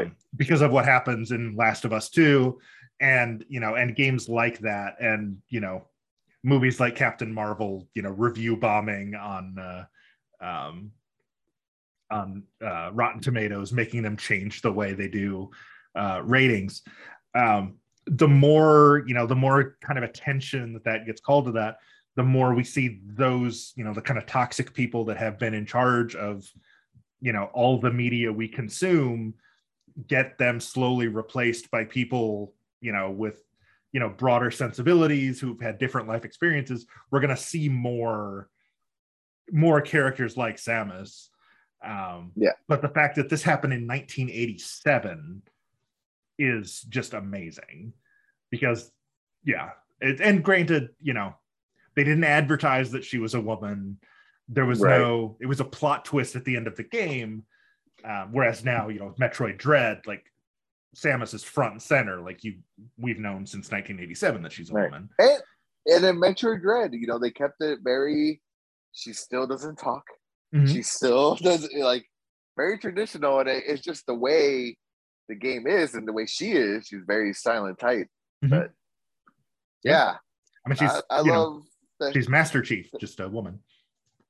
[0.06, 2.58] um, because of what happens in last of us 2
[3.00, 5.86] and you know and games like that and you know
[6.44, 9.84] movies like captain marvel you know review bombing on uh,
[10.40, 10.92] um,
[12.10, 15.50] on uh, rotten tomatoes making them change the way they do
[15.94, 16.82] uh, ratings.
[17.34, 21.52] Um, the more you know the more kind of attention that that gets called to
[21.52, 21.76] that
[22.16, 25.52] the more we see those you know the kind of toxic people that have been
[25.52, 26.44] in charge of
[27.20, 29.34] you know all the media we consume
[30.06, 33.42] get them slowly replaced by people you know with
[33.92, 38.48] you know broader sensibilities who've had different life experiences we're going to see more
[39.50, 41.28] more characters like samus
[41.84, 42.52] um Yeah.
[42.68, 45.42] but the fact that this happened in 1987
[46.38, 47.92] is just amazing
[48.50, 48.90] because
[49.44, 49.70] yeah
[50.00, 51.34] it, and granted you know
[51.96, 53.98] they didn't advertise that she was a woman
[54.48, 54.98] there was Right.
[54.98, 57.44] no it was a plot twist at the end of the game
[58.04, 60.24] um, whereas now you know metroid dread like
[60.98, 62.54] samus is front and center like you
[62.98, 64.90] we've known since 1987 that she's a Right.
[64.90, 65.40] woman And
[65.86, 68.42] and in Metroid Dread, you know, they kept it very
[68.92, 70.02] she still doesn't talk.
[70.54, 70.68] Mhm.
[70.72, 72.04] She still doesn't like
[72.56, 74.76] very traditional and it, it's just the way
[75.28, 76.86] the game is and the way she is.
[76.88, 78.08] She's very silent type.
[78.44, 78.50] Mhm.
[78.50, 78.72] But
[79.84, 80.16] yeah,
[80.66, 81.62] i mean she's I, I know, love
[82.00, 82.12] that.
[82.14, 83.60] she's master chief just a woman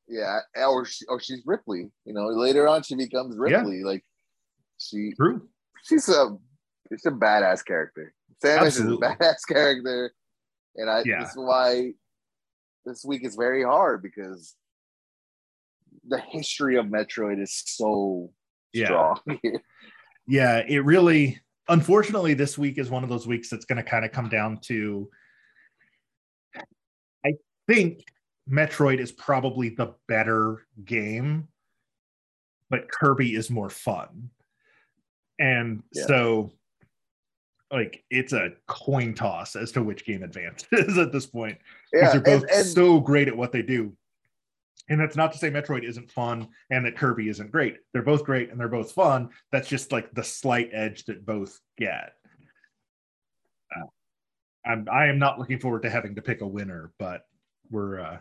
[0.06, 1.90] yeah, or she, or she's Ripley.
[2.04, 3.56] You know, later on she becomes Yeah.
[3.58, 3.82] Ripley.
[3.82, 4.04] Like
[4.78, 5.48] she true
[5.82, 6.36] she's a
[6.90, 8.14] she's a badass character.
[8.42, 9.06] Samus Absolutely.
[9.08, 10.12] is a badass character,
[10.76, 11.20] and I Yeah.
[11.20, 11.94] this is why
[12.84, 14.54] this week is very hard because
[16.06, 18.32] the history of Metroid is so
[18.72, 18.86] Yeah.
[18.86, 19.20] strong.
[20.26, 24.04] yeah it really unfortunately this week is one of those weeks that's going to kind
[24.04, 25.08] of come down to
[27.24, 27.32] i
[27.66, 28.04] think
[28.48, 31.48] metroid is probably the better game
[32.68, 34.30] but kirby is more fun
[35.38, 36.06] and Yeah.
[36.06, 36.52] so
[37.70, 40.66] like it's a coin toss as to which game advances
[40.98, 41.58] at this point
[41.92, 43.92] because yeah, they're both and, and so great at what they do.
[44.90, 47.76] And that's not to say Metroid isn't fun and that Kirby isn't great.
[47.92, 49.28] They're both great and they're both fun.
[49.52, 52.14] That's just like the slight edge that both get.
[53.76, 53.86] Uh,
[54.64, 57.26] I'm I am not looking forward to having to pick a winner, but
[57.70, 58.18] we're uh,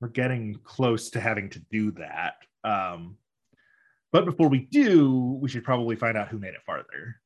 [0.00, 2.34] we're getting close to having to do that.
[2.64, 3.16] Um,
[4.10, 7.20] but before we do, we should probably find out who made it farther.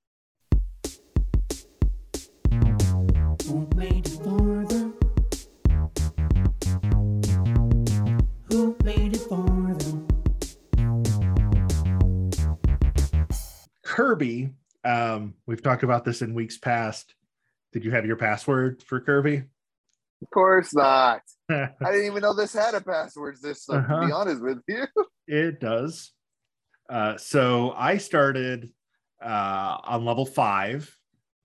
[14.04, 14.48] Kirby,
[14.82, 17.14] um, we've talked about this in weeks past,
[17.74, 19.42] Did you have your password for Kirby?
[20.22, 21.20] Of course not.
[21.50, 24.14] I didn't even know this had a password system, to be Uh-huh.
[24.16, 24.86] honest with you.
[25.28, 26.12] It does.
[26.88, 28.70] Uh, so I started
[29.22, 30.90] uh, on level five.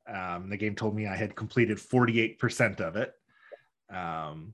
[0.08, 3.12] Um, the game told me I had completed 48% of it.
[3.94, 4.54] Um,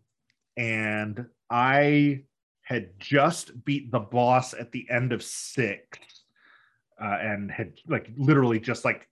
[0.57, 2.23] and I
[2.63, 5.99] had just beat the boss at the end of six
[7.01, 9.07] uh, and had like literally just like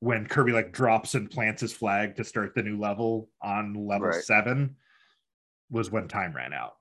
[0.00, 4.08] when Kirby like drops and plants his flag to start the new level on level
[4.08, 4.22] Right.
[4.22, 4.76] seven
[5.70, 6.76] was when time ran out.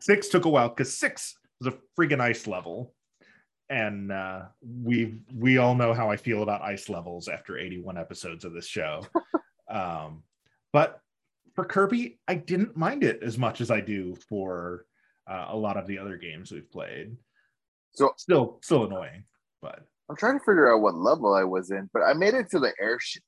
[0.00, 2.94] Six took a while because six was a friggin' ice level.
[3.70, 8.44] And uh, we we all know how I feel about ice levels after 81 episodes
[8.44, 9.02] of this show.
[9.70, 10.22] um,
[10.72, 11.00] but
[11.54, 14.84] for Kirby, I didn't mind it as much as I do for
[15.26, 17.16] uh, a lot of the other games we've played.
[17.94, 19.24] So Still, still annoying,
[19.64, 22.50] but I'm trying to figure out what level I was in, but I made it
[22.50, 23.22] to the airship.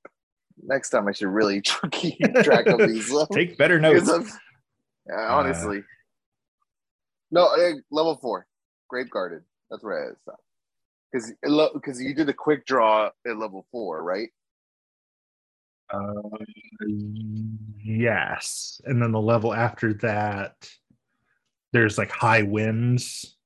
[0.63, 3.35] Next time I should really keep track of these levels.
[3.35, 4.09] take better notes.
[4.09, 4.31] of-
[5.09, 5.83] yeah, honestly.
[7.31, 8.47] no, uh, level four,
[8.89, 9.43] Grape Garden.
[9.71, 10.43] That's where I stopped.
[11.13, 11.33] Because
[11.73, 14.29] because you did a quick draw at level four, right?
[15.89, 16.13] Uh,
[17.83, 20.69] yes, and then the level after that,
[21.73, 23.37] there's like high winds.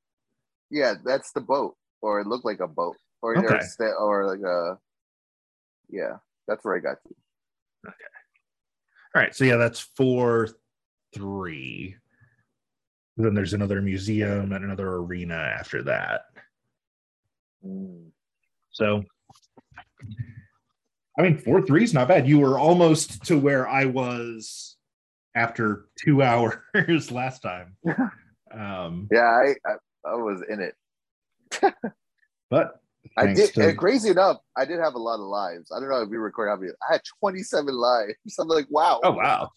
[0.70, 3.54] Yeah, that's the boat, or it looked like a boat, or Okay.
[3.56, 4.78] or, sta- or like a.
[5.88, 7.14] Yeah, that's where I got to.
[7.88, 7.96] Okay.
[9.14, 10.48] All right, so yeah, that's four,
[11.14, 11.96] three.
[13.16, 16.22] Then there's another museum and another arena after that.
[17.66, 18.10] Mm.
[18.70, 19.02] So,
[21.18, 22.28] I mean, four three is not bad.
[22.28, 24.76] You were almost to where I was
[25.34, 27.76] after two hours last time.
[28.52, 30.74] Um, Yeah, I, I I was in it.
[32.50, 32.80] But
[33.16, 33.54] I did.
[33.54, 35.70] to- and crazy enough, I did have a lot of lives.
[35.74, 36.72] I don't know if you record how many.
[36.88, 38.14] I had 27 lives.
[38.38, 39.00] I'm like, wow.
[39.02, 39.50] oh wow,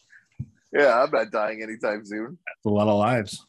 [0.71, 2.37] Yeah, I'm not dying anytime soon.
[2.45, 3.45] that's a lot of lives.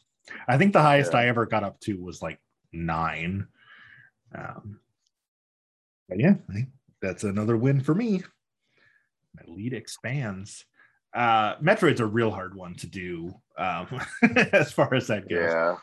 [0.47, 1.19] I think the highest Yeah.
[1.19, 2.39] I ever got up to was like
[2.73, 3.47] nine.
[4.33, 4.79] Um,
[6.09, 6.69] but yeah, I think
[7.01, 8.21] that's another win for me.
[9.35, 10.65] My lead expands.
[11.13, 13.87] Uh, Metroid's a real hard one to do um,
[14.53, 15.39] as far as that goes.
[15.39, 15.75] Yeah.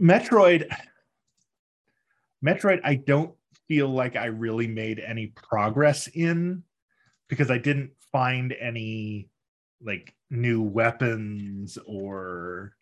[0.00, 0.68] Metroid,
[2.44, 3.34] Metroid, I don't
[3.66, 6.62] feel like I really made any progress in
[7.28, 9.28] because I didn't find any
[9.82, 12.72] like new weapons or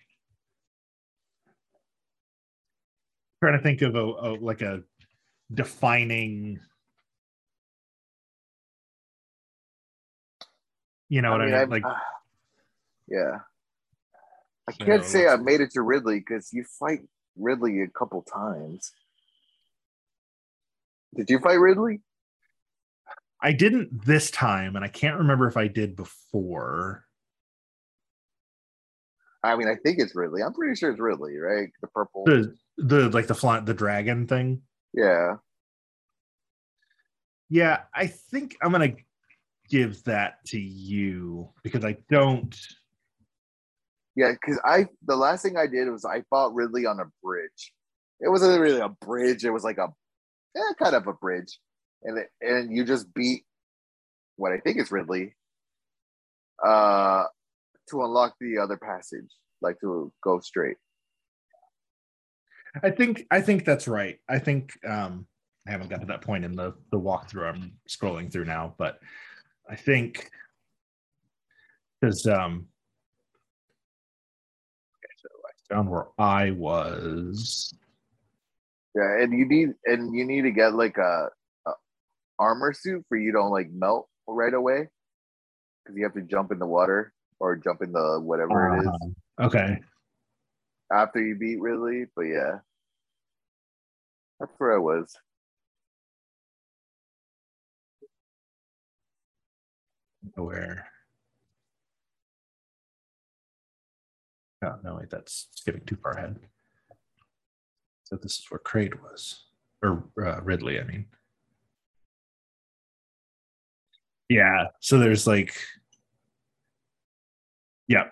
[3.42, 4.82] trying to think of a, a like a
[5.52, 6.58] defining
[11.08, 11.54] you know what I mean?
[11.54, 11.84] I'm- Like
[13.08, 13.38] yeah.
[14.68, 17.00] I can't know, say I made it to Ridley because you fight
[17.36, 18.90] Ridley a couple times.
[21.16, 22.00] Did you fight Ridley?
[23.42, 27.04] I didn't this time, and I can't remember if I did before.
[29.42, 30.42] I mean, I think it's Ridley.
[30.42, 31.68] I'm pretty sure it's Ridley, right?
[31.80, 32.24] The purple.
[32.24, 34.62] The the like the fly, the dragon thing.
[34.92, 35.36] yeah.
[37.48, 38.96] Yeah, I think I'm gonna
[39.68, 42.56] give that to you because I don't.
[44.16, 47.72] Yeah, because I the last thing I did was I fought Ridley on a bridge.
[48.18, 49.44] It wasn't really a bridge.
[49.44, 49.88] It was like a
[50.56, 51.58] yeah, kind of a bridge,
[52.02, 53.44] and it, and you just beat
[54.36, 55.34] what I think is Ridley,
[56.64, 57.24] uh,
[57.90, 60.76] to unlock the other passage, like to go straight.
[62.82, 64.18] I think I think that's right.
[64.28, 65.26] I think um
[65.66, 67.48] I haven't got to that point in the the walkthrough.
[67.48, 68.98] I'm scrolling through now, but
[69.68, 70.30] I think
[72.00, 72.66] because um
[74.98, 77.74] okay, so I found where I was.
[78.96, 81.28] Yeah, and you need and you need to get like a,
[81.66, 81.72] a
[82.38, 84.88] armor suit for you don't like melt right away
[85.84, 88.86] because you have to jump in the water or jump in the whatever it is
[89.38, 89.80] Uh, okay.
[90.90, 92.06] after you beat Ridley.
[92.16, 92.60] But yeah,
[94.40, 95.14] that's where I was.
[100.36, 100.88] Where?
[104.64, 106.40] Oh no, wait, that's skipping too far ahead.
[108.06, 109.46] So this is where Kraid was,
[109.82, 111.06] or uh, Ridley, I mean.
[114.28, 115.56] Yeah, so there's like,
[117.88, 118.04] yeah,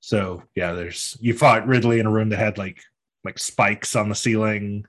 [0.00, 2.80] so yeah, there's you fought Ridley in a room that had like
[3.22, 4.86] like spikes on the ceiling.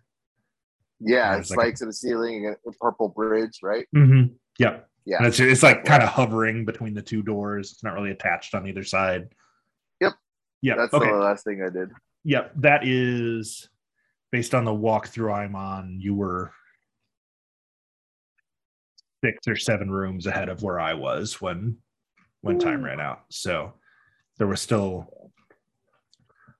[1.01, 3.85] Yeah, There's like a- spikes in the ceiling and a purple bridge, right?
[3.93, 4.33] Mm-hmm.
[4.59, 4.87] Yep.
[5.05, 5.17] Yeah.
[5.17, 7.71] And it's, it's like kind of hovering between the two doors.
[7.73, 9.29] It's not really attached on either side.
[9.99, 10.13] Yep.
[10.61, 10.75] Yeah.
[10.75, 11.09] That's okay.
[11.09, 11.91] the last thing I did.
[12.25, 12.51] Yep.
[12.57, 13.69] That is
[14.31, 15.97] based on the walkthrough I'm on.
[15.99, 16.51] You were
[19.23, 21.77] six or seven rooms ahead of where I was when
[22.41, 23.23] when time ran out.
[23.29, 23.73] So
[24.37, 25.31] there was still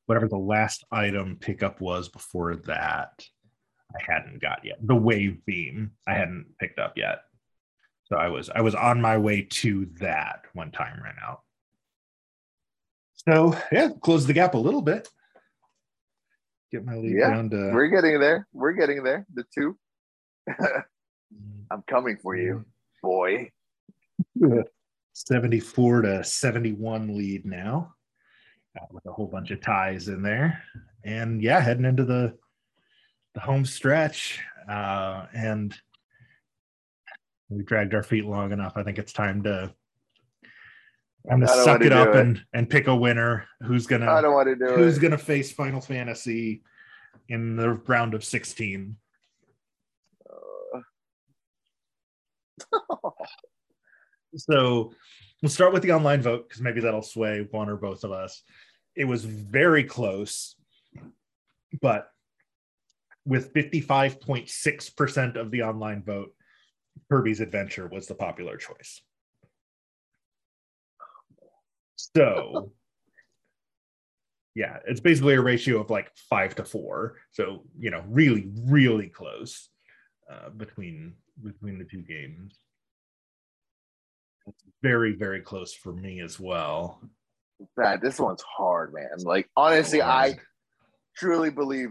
[0.06, 3.24] whatever the last item pickup was before that.
[3.96, 4.78] I hadn't got yet.
[4.82, 7.22] The wave beam I hadn't picked up yet.
[8.06, 11.42] So I was I was on my way to that when time ran out.
[13.28, 15.08] So yeah, close the gap a little bit.
[16.72, 18.48] Get my lead Yeah, down to We're getting there.
[18.54, 19.26] We're getting there.
[19.34, 19.78] The two.
[21.72, 22.66] I'm coming for you,
[23.02, 23.52] boy.
[25.14, 27.94] 74 to 71 lead now
[28.80, 30.64] uh, with a whole bunch of ties in there
[31.04, 32.34] and yeah heading into the
[33.34, 34.40] the home stretch
[34.70, 35.76] uh and
[37.50, 39.74] we dragged our feet long enough i think it's time to
[41.30, 42.16] i'm gonna suck it up it.
[42.16, 45.02] and and pick a winner who's gonna I don't want to do who's it.
[45.02, 46.64] gonna face final fantasy
[47.28, 48.96] in the round of 16
[54.36, 54.94] So
[55.42, 58.44] we'll start with the online vote because maybe that'll sway one or both of us.
[58.96, 60.56] It was very close,
[61.82, 62.10] but
[63.26, 66.34] with 55.6% of the online vote,
[67.10, 69.02] Kirby's Adventure was the popular choice.
[72.00, 72.72] So,
[74.56, 77.18] yeah, it's basically a ratio of like five to four.
[77.32, 79.70] So, you know, really, really close
[80.32, 82.58] uh, between between the two games.
[84.48, 87.02] It's very, very close for me as well.
[87.78, 89.10] Man, this one's hard, man.
[89.20, 90.36] Like honestly, I
[91.18, 91.90] truly believe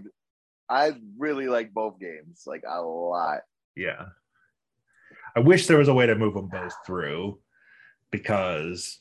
[0.70, 3.40] I really like both games, like a lot.
[3.76, 4.06] yeah.
[5.36, 7.38] I wish there was a way to move them both through
[8.11, 9.00] because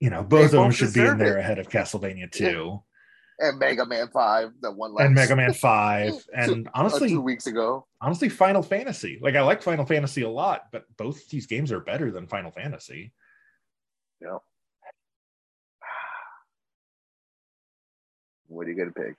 [0.00, 1.40] you know both of them should be in there it.
[1.40, 2.82] ahead of Castlevania 2
[3.38, 7.20] And Mega Man Five, that one last and Mega Man 5 and uh, honestly two
[7.20, 7.86] weeks ago.
[8.00, 9.18] honestly Final Fantasy.
[9.20, 12.50] Like I like Final Fantasy a lot, but both these games are better than Final
[12.50, 13.12] Fantasy.
[14.20, 14.38] Yeah.
[18.48, 19.14] What are you gonna pick?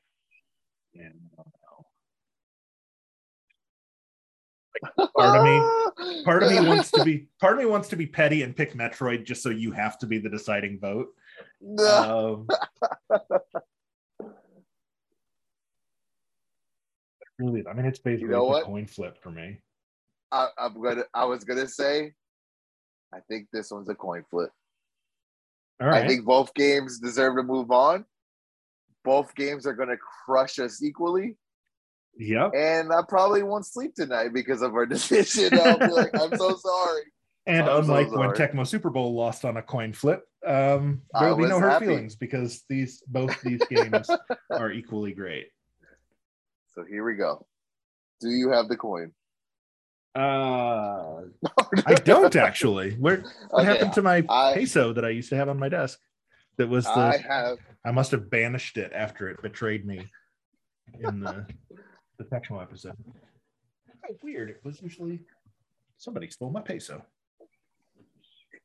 [4.98, 7.96] And Part of me- part of me wants to be part of me wants to
[7.96, 11.08] be petty and pick Metroid just so you have to be the deciding vote.
[11.80, 12.48] Um,
[17.40, 19.60] really, I mean, it's basically know a coin flip for me.
[20.32, 21.04] I, I'm gonna.
[21.14, 22.14] I was gonna say.
[23.14, 24.50] I think this one's a coin flip.
[25.82, 26.04] All right.
[26.04, 28.04] I think both games deserve to move on.
[29.04, 31.38] Both games are gonna crush us equally,
[32.18, 32.52] yep.
[32.56, 35.58] and I probably won't sleep tonight because of our decision.
[35.60, 37.02] I'll be like, I'm so sorry.
[37.46, 38.30] And I'm so unlike when.
[38.32, 42.16] Tecmo Super Bowl lost on a coin flip, um, there will be no hurt feelings
[42.16, 44.10] because these both these games
[44.52, 45.48] are equally great.
[46.76, 47.46] So here we go.
[48.20, 49.12] Do you have the coin?
[50.16, 51.22] Uh,
[51.86, 52.94] I don't actually.
[52.96, 55.70] Where what Okay, happened to my I- peso that I used to have on my
[55.70, 56.00] desk?
[56.58, 57.58] That was the I have.
[57.86, 60.10] I must have banished it after it betrayed me
[61.00, 61.46] in the
[62.18, 62.96] the Tecmo episode.
[64.10, 64.50] Oh, weird.
[64.50, 65.22] It was usually
[65.98, 67.04] somebody stole my peso.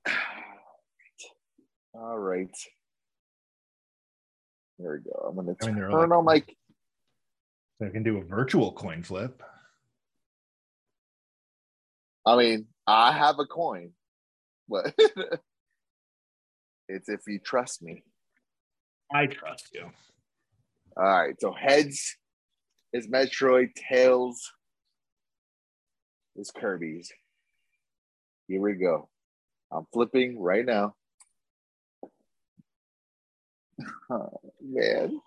[1.94, 2.54] All right.
[4.78, 5.28] There we go.
[5.28, 6.42] I'm I mean, they're turn like- on my.
[7.78, 9.42] So I can do a virtual coin flip.
[12.24, 13.90] I mean, I have a coin,
[14.68, 14.94] but
[16.88, 18.04] it's if you trust me.
[19.12, 19.90] I trust you.
[20.96, 21.34] All right.
[21.40, 22.16] So heads
[22.92, 24.52] is Metroid, tails
[26.36, 27.12] is Kirby's.
[28.48, 29.08] Here we go.
[29.70, 30.94] I'm flipping right now.
[34.10, 35.20] Oh, man.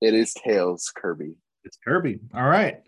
[0.00, 1.34] It is tails, Kirby.
[1.62, 2.20] It's Kirby.
[2.34, 2.80] All right.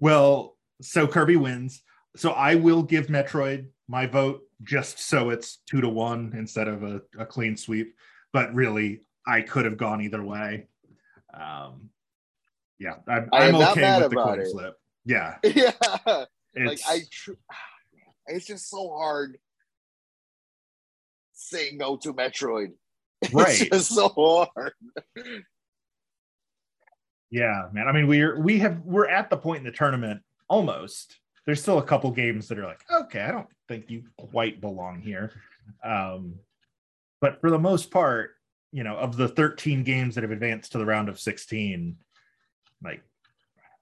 [0.00, 1.82] Well, so Kirby wins.
[2.16, 6.82] So I will give Metroid my vote just so it's two to one instead of
[6.82, 7.94] a, a clean sweep.
[8.32, 10.66] But really, I could have gone either way.
[11.32, 11.90] Um,
[12.78, 14.48] yeah, I'm, I'm okay with the coin it.
[14.52, 14.74] flip.
[15.04, 15.72] Yeah, yeah.
[16.06, 17.32] like it's I tr-
[18.26, 19.38] it's just so hard
[21.32, 22.72] saying no to Metroid.
[23.32, 23.60] right.
[23.60, 24.72] It's just so hard.
[27.30, 27.88] Yeah, man.
[27.88, 31.18] I mean, we're we have we're at the point in the tournament almost.
[31.46, 35.00] There's still a couple games that are like, okay, I don't think you quite belong
[35.00, 35.32] here.
[35.82, 36.34] Um,
[37.20, 38.32] but for the most part,
[38.70, 41.96] you know, of the 13 games that have advanced to the round of 16,
[42.82, 43.02] like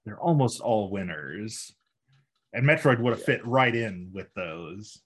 [0.05, 1.73] they're almost all winners.
[2.53, 5.01] And Metroid would have fit right in with those.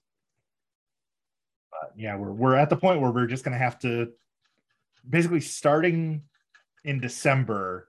[1.70, 4.12] But yeah, we're we're at the point where we're just gonna have to
[5.08, 6.22] basically starting
[6.84, 7.88] in December,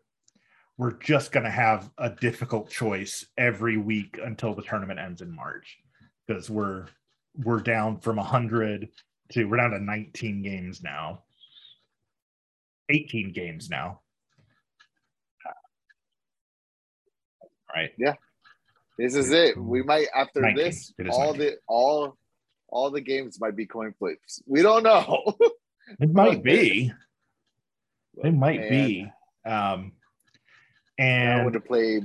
[0.77, 5.33] we're just going to have a difficult choice every week until the tournament ends in
[5.33, 5.77] March
[6.27, 6.85] because we're
[7.43, 8.89] we're down from 100
[9.31, 11.23] to we're down to 19 games now
[12.89, 14.01] 18 games now
[17.75, 18.13] right Yeah.
[18.97, 19.57] This is it.
[19.57, 20.63] We might after 19.
[20.63, 21.39] this, all 19.
[21.39, 22.17] the all
[22.69, 24.41] all the games might be coin flips.
[24.45, 25.35] We don't know.
[25.99, 26.91] it might be
[28.23, 29.11] it might Man, be
[29.45, 29.93] um
[30.97, 32.01] and I want to play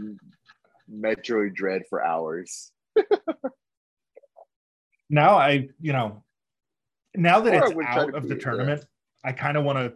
[0.90, 2.72] Metroid Dread for hours.
[5.10, 6.24] now I, you know,
[7.14, 8.44] now that Or it's out of the it, yeah.
[8.44, 8.84] tournament,
[9.24, 9.92] I kind of want to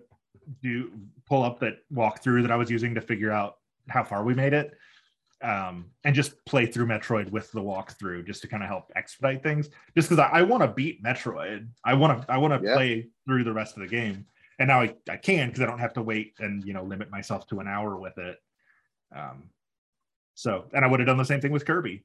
[0.62, 0.92] do
[1.26, 3.56] pull up that walkthrough that I was using to figure out
[3.88, 4.76] how far we made it,
[5.42, 9.42] um, and just play through Metroid with the walkthrough just to kind of help expedite
[9.42, 9.68] things.
[9.96, 12.74] Just because I, I want to beat Metroid, I want to I want to Yeah.
[12.74, 14.26] play through the rest of the game,
[14.58, 17.10] and now I, I can because I don't have to wait and you know limit
[17.10, 18.38] myself to an hour with it.
[19.14, 19.50] Um,
[20.34, 22.04] so, and I would have done the same thing with Kirby.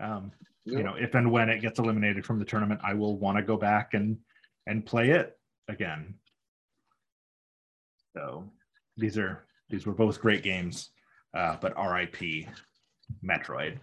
[0.00, 0.32] Um,
[0.66, 3.42] you know if and when it gets eliminated from the tournament i will want to
[3.42, 4.18] go back and
[4.66, 6.14] and play it again
[8.16, 8.50] so
[8.96, 10.90] these are these were both great games
[11.34, 12.16] uh, but rip
[13.24, 13.78] metroid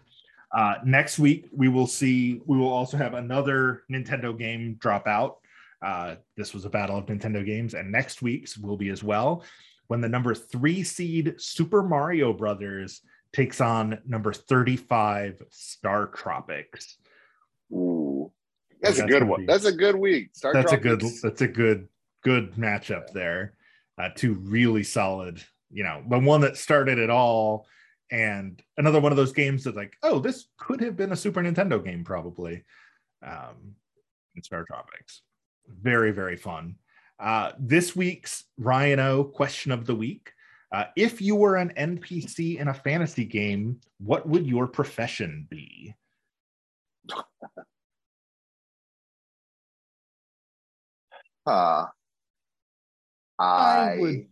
[0.55, 5.37] uh, next week we will see we will also have another nintendo game drop out
[5.85, 9.43] uh, this was a battle of nintendo games and next week's will be as well
[9.87, 13.01] when the number three seed super mario brothers
[13.33, 16.97] takes on number 35 star tropics
[17.71, 18.31] Ooh.
[18.81, 19.39] That's a good one.
[19.41, 20.35] be- That's a good week.
[20.35, 21.87] Star that's a good that's a good
[22.23, 23.53] good matchup there
[23.97, 27.65] uh, two really solid you know the one that started it all
[28.13, 31.41] and another one of those games that's like oh this could have been a super
[31.41, 32.63] nintendo game probably
[33.25, 33.75] um
[34.35, 35.23] in star tropics.
[35.67, 36.75] Very very fun.
[37.19, 40.31] Uh this week's ryan o question of the week.
[40.71, 45.93] Uh, if you were an npc in a fantasy game what would your profession be?
[51.47, 51.87] Huh.
[53.39, 54.27] I I, would-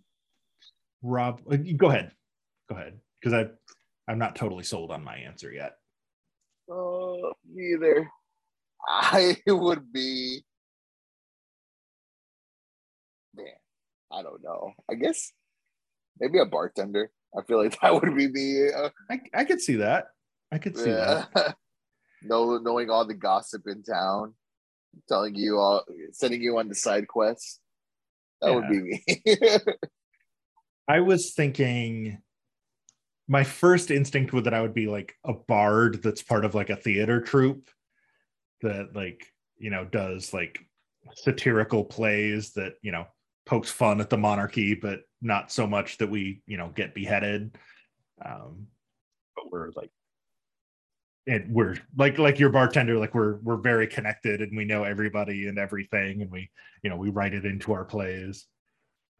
[1.01, 2.11] rob uh, go ahead.
[2.69, 2.99] Go ahead.
[3.19, 3.49] Because i
[4.11, 5.73] i'm not totally sold on my answer yet
[6.71, 8.09] uh, neither.
[8.87, 10.43] I would be.
[13.35, 13.45] Man,
[14.11, 14.73] I don't know.
[14.89, 15.31] I guess
[16.19, 17.11] maybe a bartender.
[17.37, 18.69] I feel like that would be me.
[18.71, 20.07] Uh, i i could see that
[20.51, 21.51] i could see that yeah.
[22.23, 24.33] know, knowing all the gossip in town,
[25.07, 27.59] telling you all, sending you on the side quests.
[28.41, 29.59] That would be me.
[30.87, 32.21] i was thinking
[33.27, 36.69] my first instinct was that i would be like a bard that's part of like
[36.69, 37.69] a theater troupe
[38.61, 39.25] that like
[39.57, 40.59] you know does like
[41.15, 43.05] satirical plays that you know
[43.45, 47.55] pokes fun at the monarchy but not so much that we you know get beheaded.
[48.23, 48.67] Um
[49.35, 49.91] but we're like
[51.27, 55.47] and we're like like your bartender like we're we're very connected and we know everybody
[55.47, 56.49] and everything and we
[56.83, 58.47] you know we write it into our plays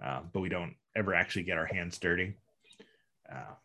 [0.03, 2.33] um, but we don't ever actually get our hands dirty.
[3.31, 3.55] Um,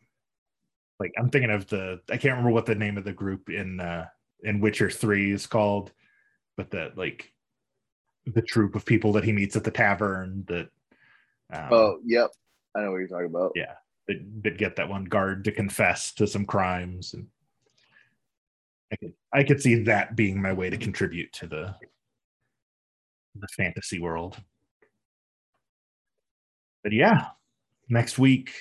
[1.01, 3.81] like i'm thinking of the i can't remember what the name of the group in
[3.81, 4.07] uh
[4.43, 5.93] in witcher 3 is called
[6.57, 7.33] but that like
[8.27, 10.69] the troop of people that he meets at the tavern that
[11.53, 12.31] um, oh, yep.
[12.75, 13.53] I know what you're talking about.
[13.55, 13.75] Yeah.
[14.09, 17.27] that, that get that one guard to confess to some crimes and
[18.93, 21.75] i could i could see that being my way to contribute to the
[23.35, 24.37] the fantasy world
[26.83, 27.27] but yeah
[27.89, 28.53] next week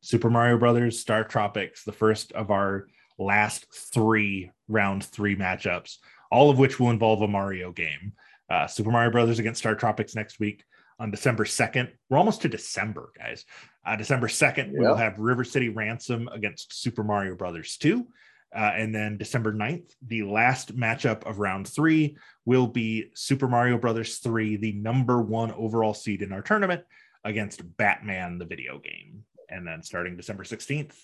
[0.00, 2.86] super mario brothers star tropics the first of our
[3.18, 5.98] last three round three matchups
[6.30, 8.12] all of which will involve a mario game
[8.50, 10.64] uh, super mario brothers against star tropics next week
[10.98, 13.44] on december 2nd we're almost to december guys
[13.84, 18.06] uh, December 2nd, we will have River City Ransom against Super Mario Brothers 2.
[18.54, 23.78] Uh, and then December 9th, the last matchup of round three will be Super Mario
[23.78, 26.82] Brothers 3, the number one overall seed in our tournament,
[27.24, 29.24] against Batman, the video game.
[29.50, 30.94] And then starting December 16th,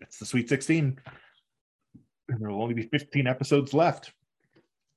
[0.00, 0.98] it's the Sweet 16.
[2.28, 4.12] And there will only be 15 episodes left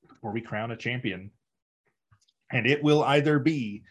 [0.10, 1.32] before we crown a champion.
[2.52, 3.84] And it will either be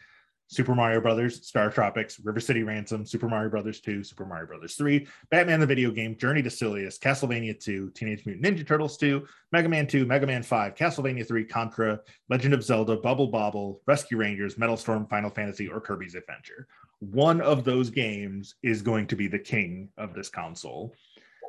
[0.49, 4.75] Super Mario Brothers, Star Tropics, River City Ransom, Super Mario Brothers 2, Super Mario Brothers
[4.77, 9.27] 3, Batman the video game, Journey to Silius, Castlevania 2, Teenage Mutant Ninja Turtles 2,
[9.51, 14.19] Mega Man 2, Mega Man 5, Castlevania 3, Contra, Legend of Zelda, Bubble Bobble, Rescue
[14.19, 16.69] Rangers, Metal Storm, Final Fantasy, or Kirby's Adventure.
[17.01, 20.95] One of those games is going to be the king of this console.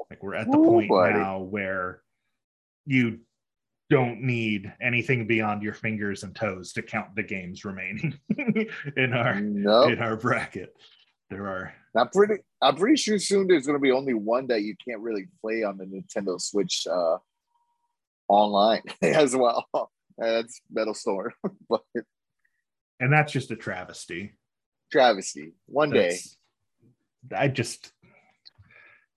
[0.10, 1.14] Like we're at the Ooh, point buddy.
[1.14, 2.02] now where
[2.86, 3.20] you
[3.90, 8.20] don't need anything beyond your fingers and toes to count the games remaining
[8.98, 10.76] in our No, in our bracket.
[11.30, 12.36] there are I'm pretty.
[12.62, 15.64] I'm pretty sure soon there's going to be only one that you can't really play
[15.64, 17.18] on the Nintendo Switch uh,
[18.28, 19.68] online as well.
[20.18, 21.32] That's Metal Storm,
[21.70, 21.82] but
[23.00, 24.34] and that's just a travesty.
[24.92, 25.54] travesty.
[25.66, 26.18] One day,
[27.36, 27.92] I just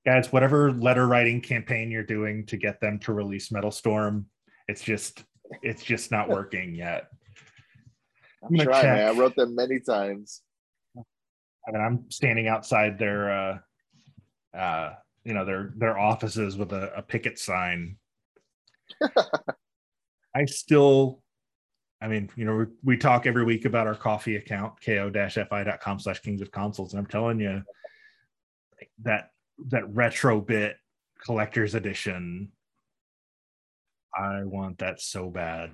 [0.06, 4.26] guys, whatever letter writing campaign you're doing to get them to release Metal Storm,
[4.70, 5.24] it's just
[5.62, 7.08] it's just not working yet.
[8.42, 8.84] I'm gonna trying.
[8.84, 9.08] Man.
[9.08, 10.42] I wrote them many times.
[10.96, 13.58] I mean, I'm standing outside their uh
[14.56, 14.94] uh
[15.24, 17.96] you know their their offices with a, a picket sign.
[20.34, 21.22] I still
[22.02, 26.20] I mean, you know, we, we talk every week about our coffee account, ko-fi.com slash
[26.20, 26.94] kings of consoles.
[26.94, 27.62] And I'm telling you
[29.02, 29.30] that
[29.68, 30.76] that retro bit
[31.22, 32.52] collector's edition.
[34.14, 35.70] I want that so bad.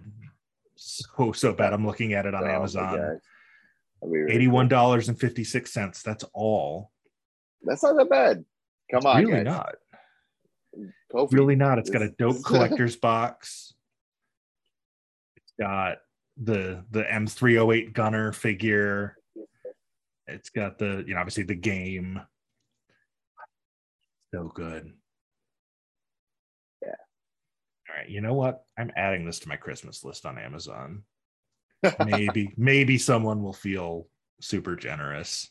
[0.76, 1.72] So so bad.
[1.72, 2.97] I'm looking at it on Oh, Amazon.
[2.97, 3.18] God.
[4.03, 6.03] Really $81.56.
[6.03, 6.91] That's all.
[7.62, 8.45] That's not that bad.
[8.93, 9.45] Come on, really guys.
[9.47, 9.74] not.
[11.11, 11.34] Ko-fi.
[11.34, 11.78] Really not.
[11.78, 13.74] It's got a dope collector's box.
[15.37, 15.99] It's got
[16.37, 19.16] the the M308 gunner figure.
[20.26, 22.20] It's got the, you know, obviously the game.
[24.34, 24.93] So good.
[26.82, 26.89] Yeah.
[27.89, 27.95] All right.
[28.09, 28.64] You know what?
[28.78, 31.02] I'm adding this to my Christmas list on Amazon.
[32.04, 34.09] Maybe, maybe someone will feel
[34.40, 35.50] super generous.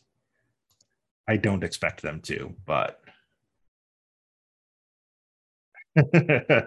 [1.28, 3.00] I don't expect them to, but
[6.14, 6.62] uh,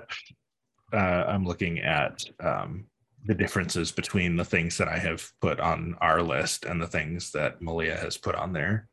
[0.93, 2.87] I'm looking at um,
[3.25, 7.31] the differences between the things that I have put on our list and the things
[7.33, 8.89] that Malia has put on there.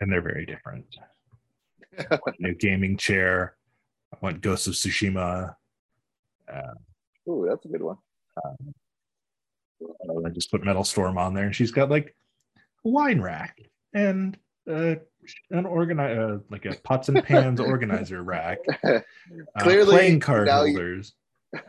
[0.00, 0.86] And they're very different.
[1.98, 3.56] I want a new gaming chair.
[4.14, 5.56] I want Ghost of Tsushima.
[7.28, 7.96] Ooh, that's a good one.
[8.36, 8.52] Uh,
[10.26, 12.14] I just put Metal Storm on there, and she's got like
[12.84, 13.60] a wine rack
[13.94, 14.36] and
[14.68, 14.96] uh,
[15.50, 18.58] an organi- uh, like a pots and pans organizer rack.
[19.56, 21.12] Uh, Clearly, playing card you- holders.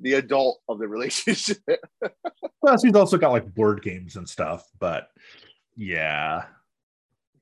[0.00, 1.58] The adult of the relationship.
[2.62, 5.10] Well, she's also got like board games and stuff, but
[5.76, 6.44] yeah.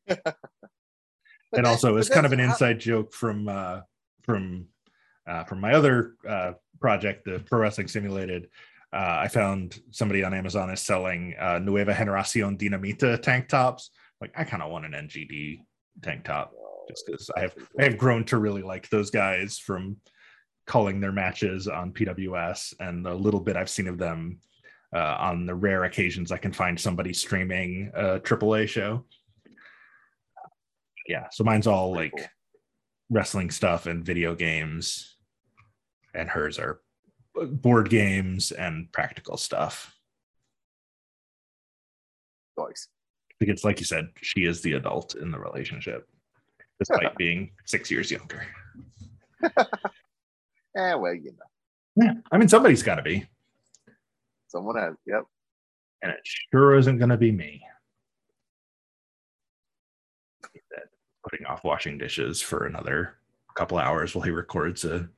[0.09, 3.83] and also, it's kind of an inside joke from uh,
[4.23, 4.67] from
[5.31, 8.49] uh, from my other uh, project, the Pro Wrestling Simulated.
[8.93, 13.91] Uh, I found somebody on Amazon is selling uh, Nueva Generacion Dinamita tank tops.
[14.21, 15.61] Like, I kind of want an NGD
[16.03, 16.53] tank top
[16.89, 19.97] just because I have I have grown to really like those guys from
[20.67, 24.39] calling their matches on PWS and the little bit I've seen of them
[24.95, 29.05] uh, on the rare occasions I can find somebody streaming a AAA show.
[31.07, 32.13] Yeah, so mine's all like
[33.09, 35.17] wrestling stuff and video games,
[36.15, 36.81] and hers are
[37.35, 39.97] board games and practical stuff.
[42.59, 42.89] Nice.
[43.39, 46.07] Because, like you said, she is the adult in the relationship,
[46.79, 48.47] despite being six years younger.
[50.77, 53.27] Eh, well, you know, Yeah, I mean, somebody's got to be,
[54.47, 54.95] someone has.
[55.05, 55.25] Yep.
[56.03, 56.21] and it
[56.53, 57.61] sure isn't going to be me.
[61.29, 63.17] Putting off washing dishes for another
[63.57, 65.09] couple hours while he records a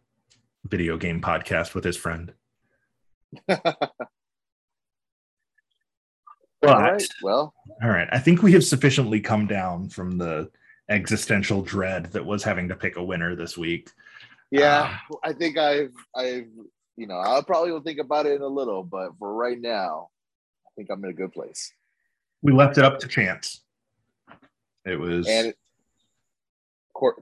[0.65, 2.33] video game podcast with his friend.
[3.47, 3.81] But,
[6.65, 7.03] All right.
[7.23, 10.49] Well, all right, I think we have sufficiently come down from the
[10.89, 13.91] existential dread that was having to pick a winner this week.
[14.51, 16.47] yeah, uh, I think I've, I've,
[16.97, 20.11] you know, I'll probably will think about it in a little, but for right now,
[20.67, 21.73] I think I'm in a good place.
[22.43, 23.63] We left it up to chance.
[24.85, 25.55] It was And Cor-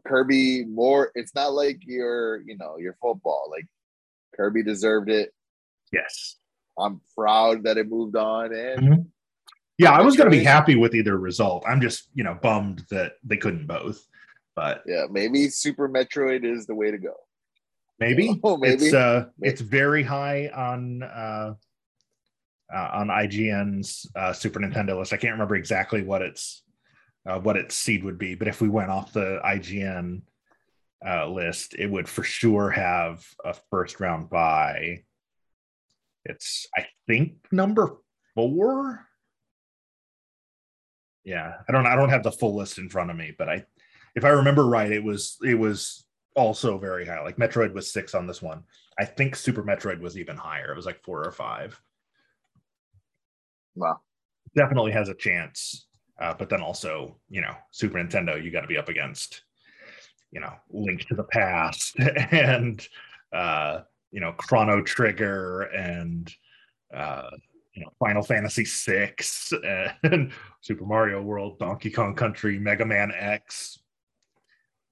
[0.06, 1.10] Kirby, more.
[1.14, 3.48] It's not like your, you know, your football.
[3.50, 3.66] Like
[4.36, 5.32] Kirby deserved it.
[5.92, 6.36] yes.
[6.78, 9.06] I'm proud that it moved on, and Mhm.
[9.76, 11.64] Yeah, I was going to be happy with either result.
[11.66, 14.06] I'm just, you know, bummed that they couldn't both.
[14.56, 17.14] But yeah, maybe Super Metroid is the way to go.
[17.98, 18.84] maybe, Oh, maybe.
[18.86, 19.50] it's uh, Maybe.
[19.52, 21.54] it's very high on uh,
[22.74, 25.12] uh, on IGN's uh, Super Nintendo list.
[25.12, 26.62] I can't remember exactly what its
[27.26, 30.22] uh, what its seed would be, but if we went off the IGN
[31.06, 35.02] uh, list, it would for sure have a first round buy.
[36.24, 37.96] It's I think number
[38.34, 39.06] four.
[41.24, 43.64] Yeah, I don't I don't have the full list in front of me, but I
[44.14, 46.04] if I remember right, it was it was
[46.36, 47.22] also very high.
[47.22, 48.64] Like Metroid was six on this one.
[48.98, 50.72] I think Super Metroid was even higher.
[50.72, 51.80] It was like four or five.
[53.74, 54.00] Wow.
[54.54, 55.86] Definitely has a chance.
[56.20, 59.42] Uh, but then also, you know, Super Nintendo, you got to be up against,
[60.30, 61.98] you know, Link to the Past
[62.30, 62.86] and,
[63.32, 66.32] uh, you know, Chrono Trigger and,
[66.94, 67.30] uh,
[67.74, 69.14] you know Final Fantasy VI
[70.02, 73.78] and Super Mario World, Donkey Kong Country, Mega Man X,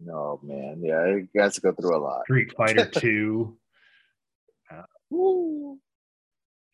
[0.00, 2.22] No man, yeah, has to go through a lot.
[2.22, 3.56] Street Fighter 2.
[5.10, 5.78] Woo.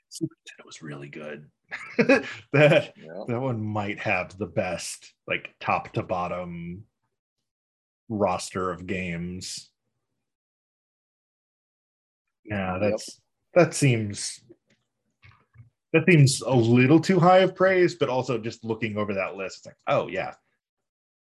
[0.09, 1.51] Super Nintendo was really good.
[2.53, 3.25] that Yeah.
[3.29, 6.85] that one might have the best like top to bottom
[8.09, 9.71] roster of games.
[12.45, 13.21] Yeah, that's
[13.55, 14.41] that seems
[15.93, 19.59] that seems a little too high of praise, but also just looking over that list,
[19.59, 20.35] it's like, oh yeah,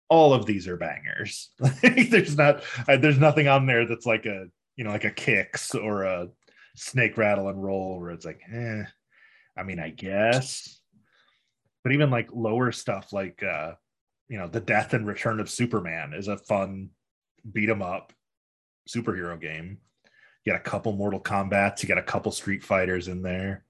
[0.08, 1.50] all of these are bangers.
[1.82, 4.46] there's not there's nothing on there that's like a
[4.76, 6.28] you know like a Qix or a
[6.76, 8.84] snake rattle and roll where it's like, eh.
[9.58, 10.80] I mean, I guess,
[11.82, 13.72] but even like lower stuff like uh,
[14.28, 16.90] you know, the Death and Return of Superman is a fun
[17.50, 18.12] beat 'em up
[18.88, 19.78] superhero game.
[20.44, 23.64] You got a couple Mortal Kombats, you got a couple Street Fighters in there.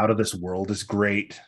[0.00, 1.40] Out of This World is great.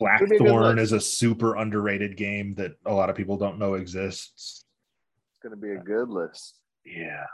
[0.00, 3.36] Could be a good Blackthorn is a super underrated game that a lot of people
[3.36, 4.64] don't know exists.
[4.64, 6.58] It's gonna be a good list.
[6.84, 7.26] Yeah.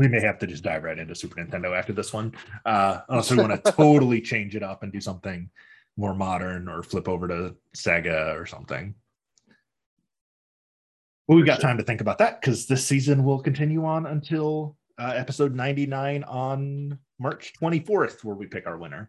[0.00, 2.32] We may have to just dive right into Super Nintendo after this one.
[2.64, 5.50] Uh, unless we want to totally change it up and do something
[5.98, 8.94] more modern or flip over to Sega or something.
[11.28, 14.78] Well, we've got time to think about that because this season will continue on until
[14.98, 19.06] uh, episode 99 on March 24th, where we pick our winner.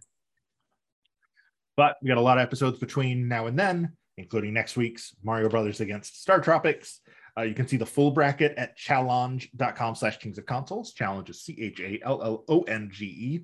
[1.78, 5.48] But we got a lot of episodes between now and then, including next week's Mario
[5.48, 7.00] Brothers against Star Tropics.
[7.38, 10.94] Uh, you can see the full bracket at challonge.com slash kings of consoles.
[10.94, 13.40] Challonge is C H A L L O N G E.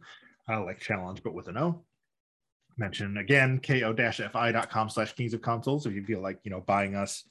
[0.47, 1.83] I like challenge, but with an O.
[2.77, 7.27] Mention again, ko-fi.com slash kings of consoles if you feel like, you know, buying us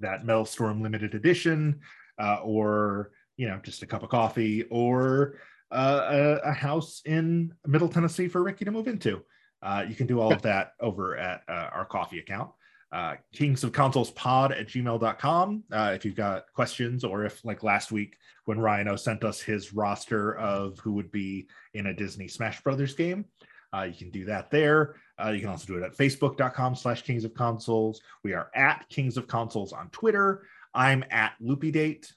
[0.00, 1.80] that Metal Storm limited edition
[2.18, 5.36] uh, or, you know, just a cup of coffee or
[5.70, 9.22] uh, a, a house in Middle Tennessee for Ricky to move into.
[9.62, 12.50] Uh, you can do all of that over at uh, our coffee account
[12.92, 17.62] uh, kings of consoles pod at gmail.com uh, if you've got questions or if like
[17.62, 18.16] last week
[18.46, 22.94] when rhino sent us his roster of who would be in a disney smash brothers
[22.94, 23.24] game
[23.72, 24.96] uh, you can do that there.
[25.22, 28.84] Uh, you can also do it at facebook.com slash kings of consoles we are at
[28.88, 30.42] kings of consoles on twitter.
[30.74, 32.12] I'm at loopy date.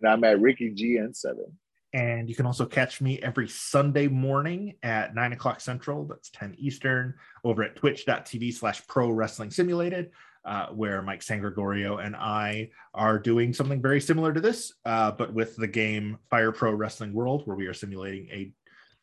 [0.00, 1.34] And I'm at Ricky GN7.
[1.94, 6.04] And you can also catch me every Sunday morning at nine o'clock central.
[6.04, 7.14] That's 10 Eastern
[7.44, 10.10] over at twitch.tv slash pro wrestling simulated,
[10.44, 15.12] uh, where Mike San Gregorio and I are doing something very similar to this, uh,
[15.12, 18.52] but with the game Fire Pro Wrestling World, where we are simulating a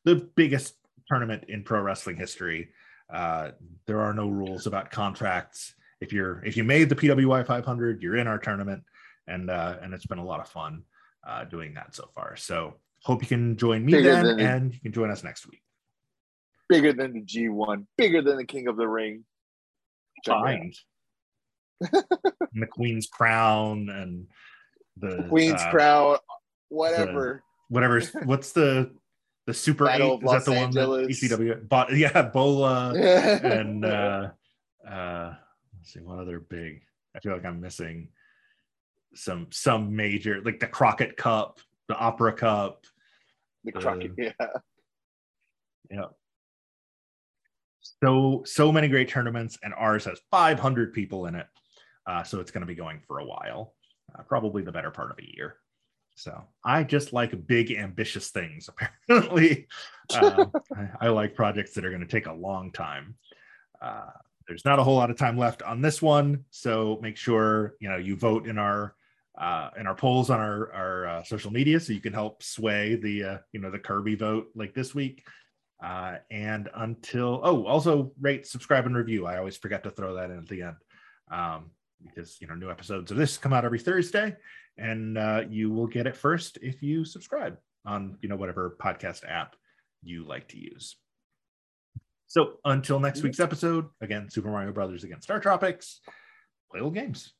[0.04, 0.76] the biggest
[1.08, 2.70] tournament in pro wrestling history.
[3.10, 3.52] Uh,
[3.86, 5.76] there are no rules about contracts.
[6.02, 8.84] If you're if you made the PWI 500, you're in our tournament,
[9.28, 10.84] and uh, and it's been a lot of fun
[11.28, 12.36] uh, doing that so far.
[12.36, 15.48] So hope you can join me Bigger then, the- and you can join us next
[15.48, 15.62] week.
[16.70, 19.26] Bigger than the G1, bigger than the King of the Ring.
[20.26, 20.72] Fine.
[21.82, 24.28] and the Queen's crown and
[24.98, 26.18] the Queen's uh, Crown,
[26.70, 27.44] whatever.
[27.70, 28.00] whatever.
[28.26, 28.92] What's the
[29.48, 30.18] the Super Battle Eight?
[30.20, 30.88] Is Los that the Angeles.
[30.88, 31.68] one that ECW?
[31.68, 33.46] But yeah, Bola and
[33.84, 34.30] and uh
[34.88, 35.34] uh
[35.78, 36.82] let's see one other big
[37.16, 38.08] i feel like i'm missing
[39.14, 41.60] some some major like the crockett cup
[41.92, 42.86] the opera cup.
[43.66, 44.32] The Crockett, yeah.
[45.90, 46.06] yeah.
[48.02, 51.48] So so many great tournaments and ours has 500 people in it.
[52.08, 53.74] Uh, so it's going to be going for a while
[54.18, 55.58] uh, probably the better part of a year.
[56.16, 58.70] So i just like big ambitious things
[59.10, 59.68] apparently.
[60.16, 63.16] Um, I, I like projects that are going to take a long time.
[63.82, 64.12] Uh,
[64.48, 67.90] there's not a whole lot of time left on this one so make sure you
[67.90, 68.96] know you vote in our
[69.42, 72.96] uh, in our polls on our our uh, social media so you can help sway
[72.96, 75.26] the uh, you know the kirby vote like this week.
[75.84, 79.26] Uh, and until oh also rate subscribe and review.
[79.26, 80.76] I always forget to throw that in at the end
[81.32, 81.72] um,
[82.04, 84.36] because you know new episodes of this come out every thursday
[84.78, 89.28] and uh, you will get it first if you subscribe on you know whatever podcast
[89.28, 89.56] app
[90.04, 90.98] you like to use.
[92.28, 96.00] So until next week's episode again super mario brothers against star tropics
[96.70, 97.34] play old games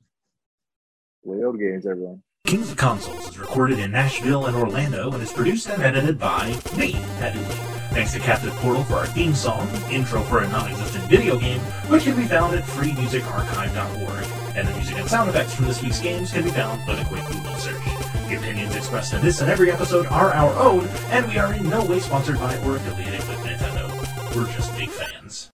[1.28, 2.24] Old games, everyone.
[2.46, 6.48] Kings of Consoles is recorded in Nashville and Orlando and is produced and edited by
[6.76, 7.46] me, Dooley.
[7.94, 11.60] Thanks to Captain Portal for our theme song, intro for a non-existent video game,
[11.90, 14.56] which can be found at freemusicarchive.org.
[14.56, 17.06] And the music and sound effects from this week's games can be found with a
[17.06, 17.84] quick Google search.
[18.28, 21.70] The opinions expressed in this and every episode are our own, and we are in
[21.70, 24.36] no way sponsored by or affiliated with Nintendo.
[24.36, 25.50] We're just big fans.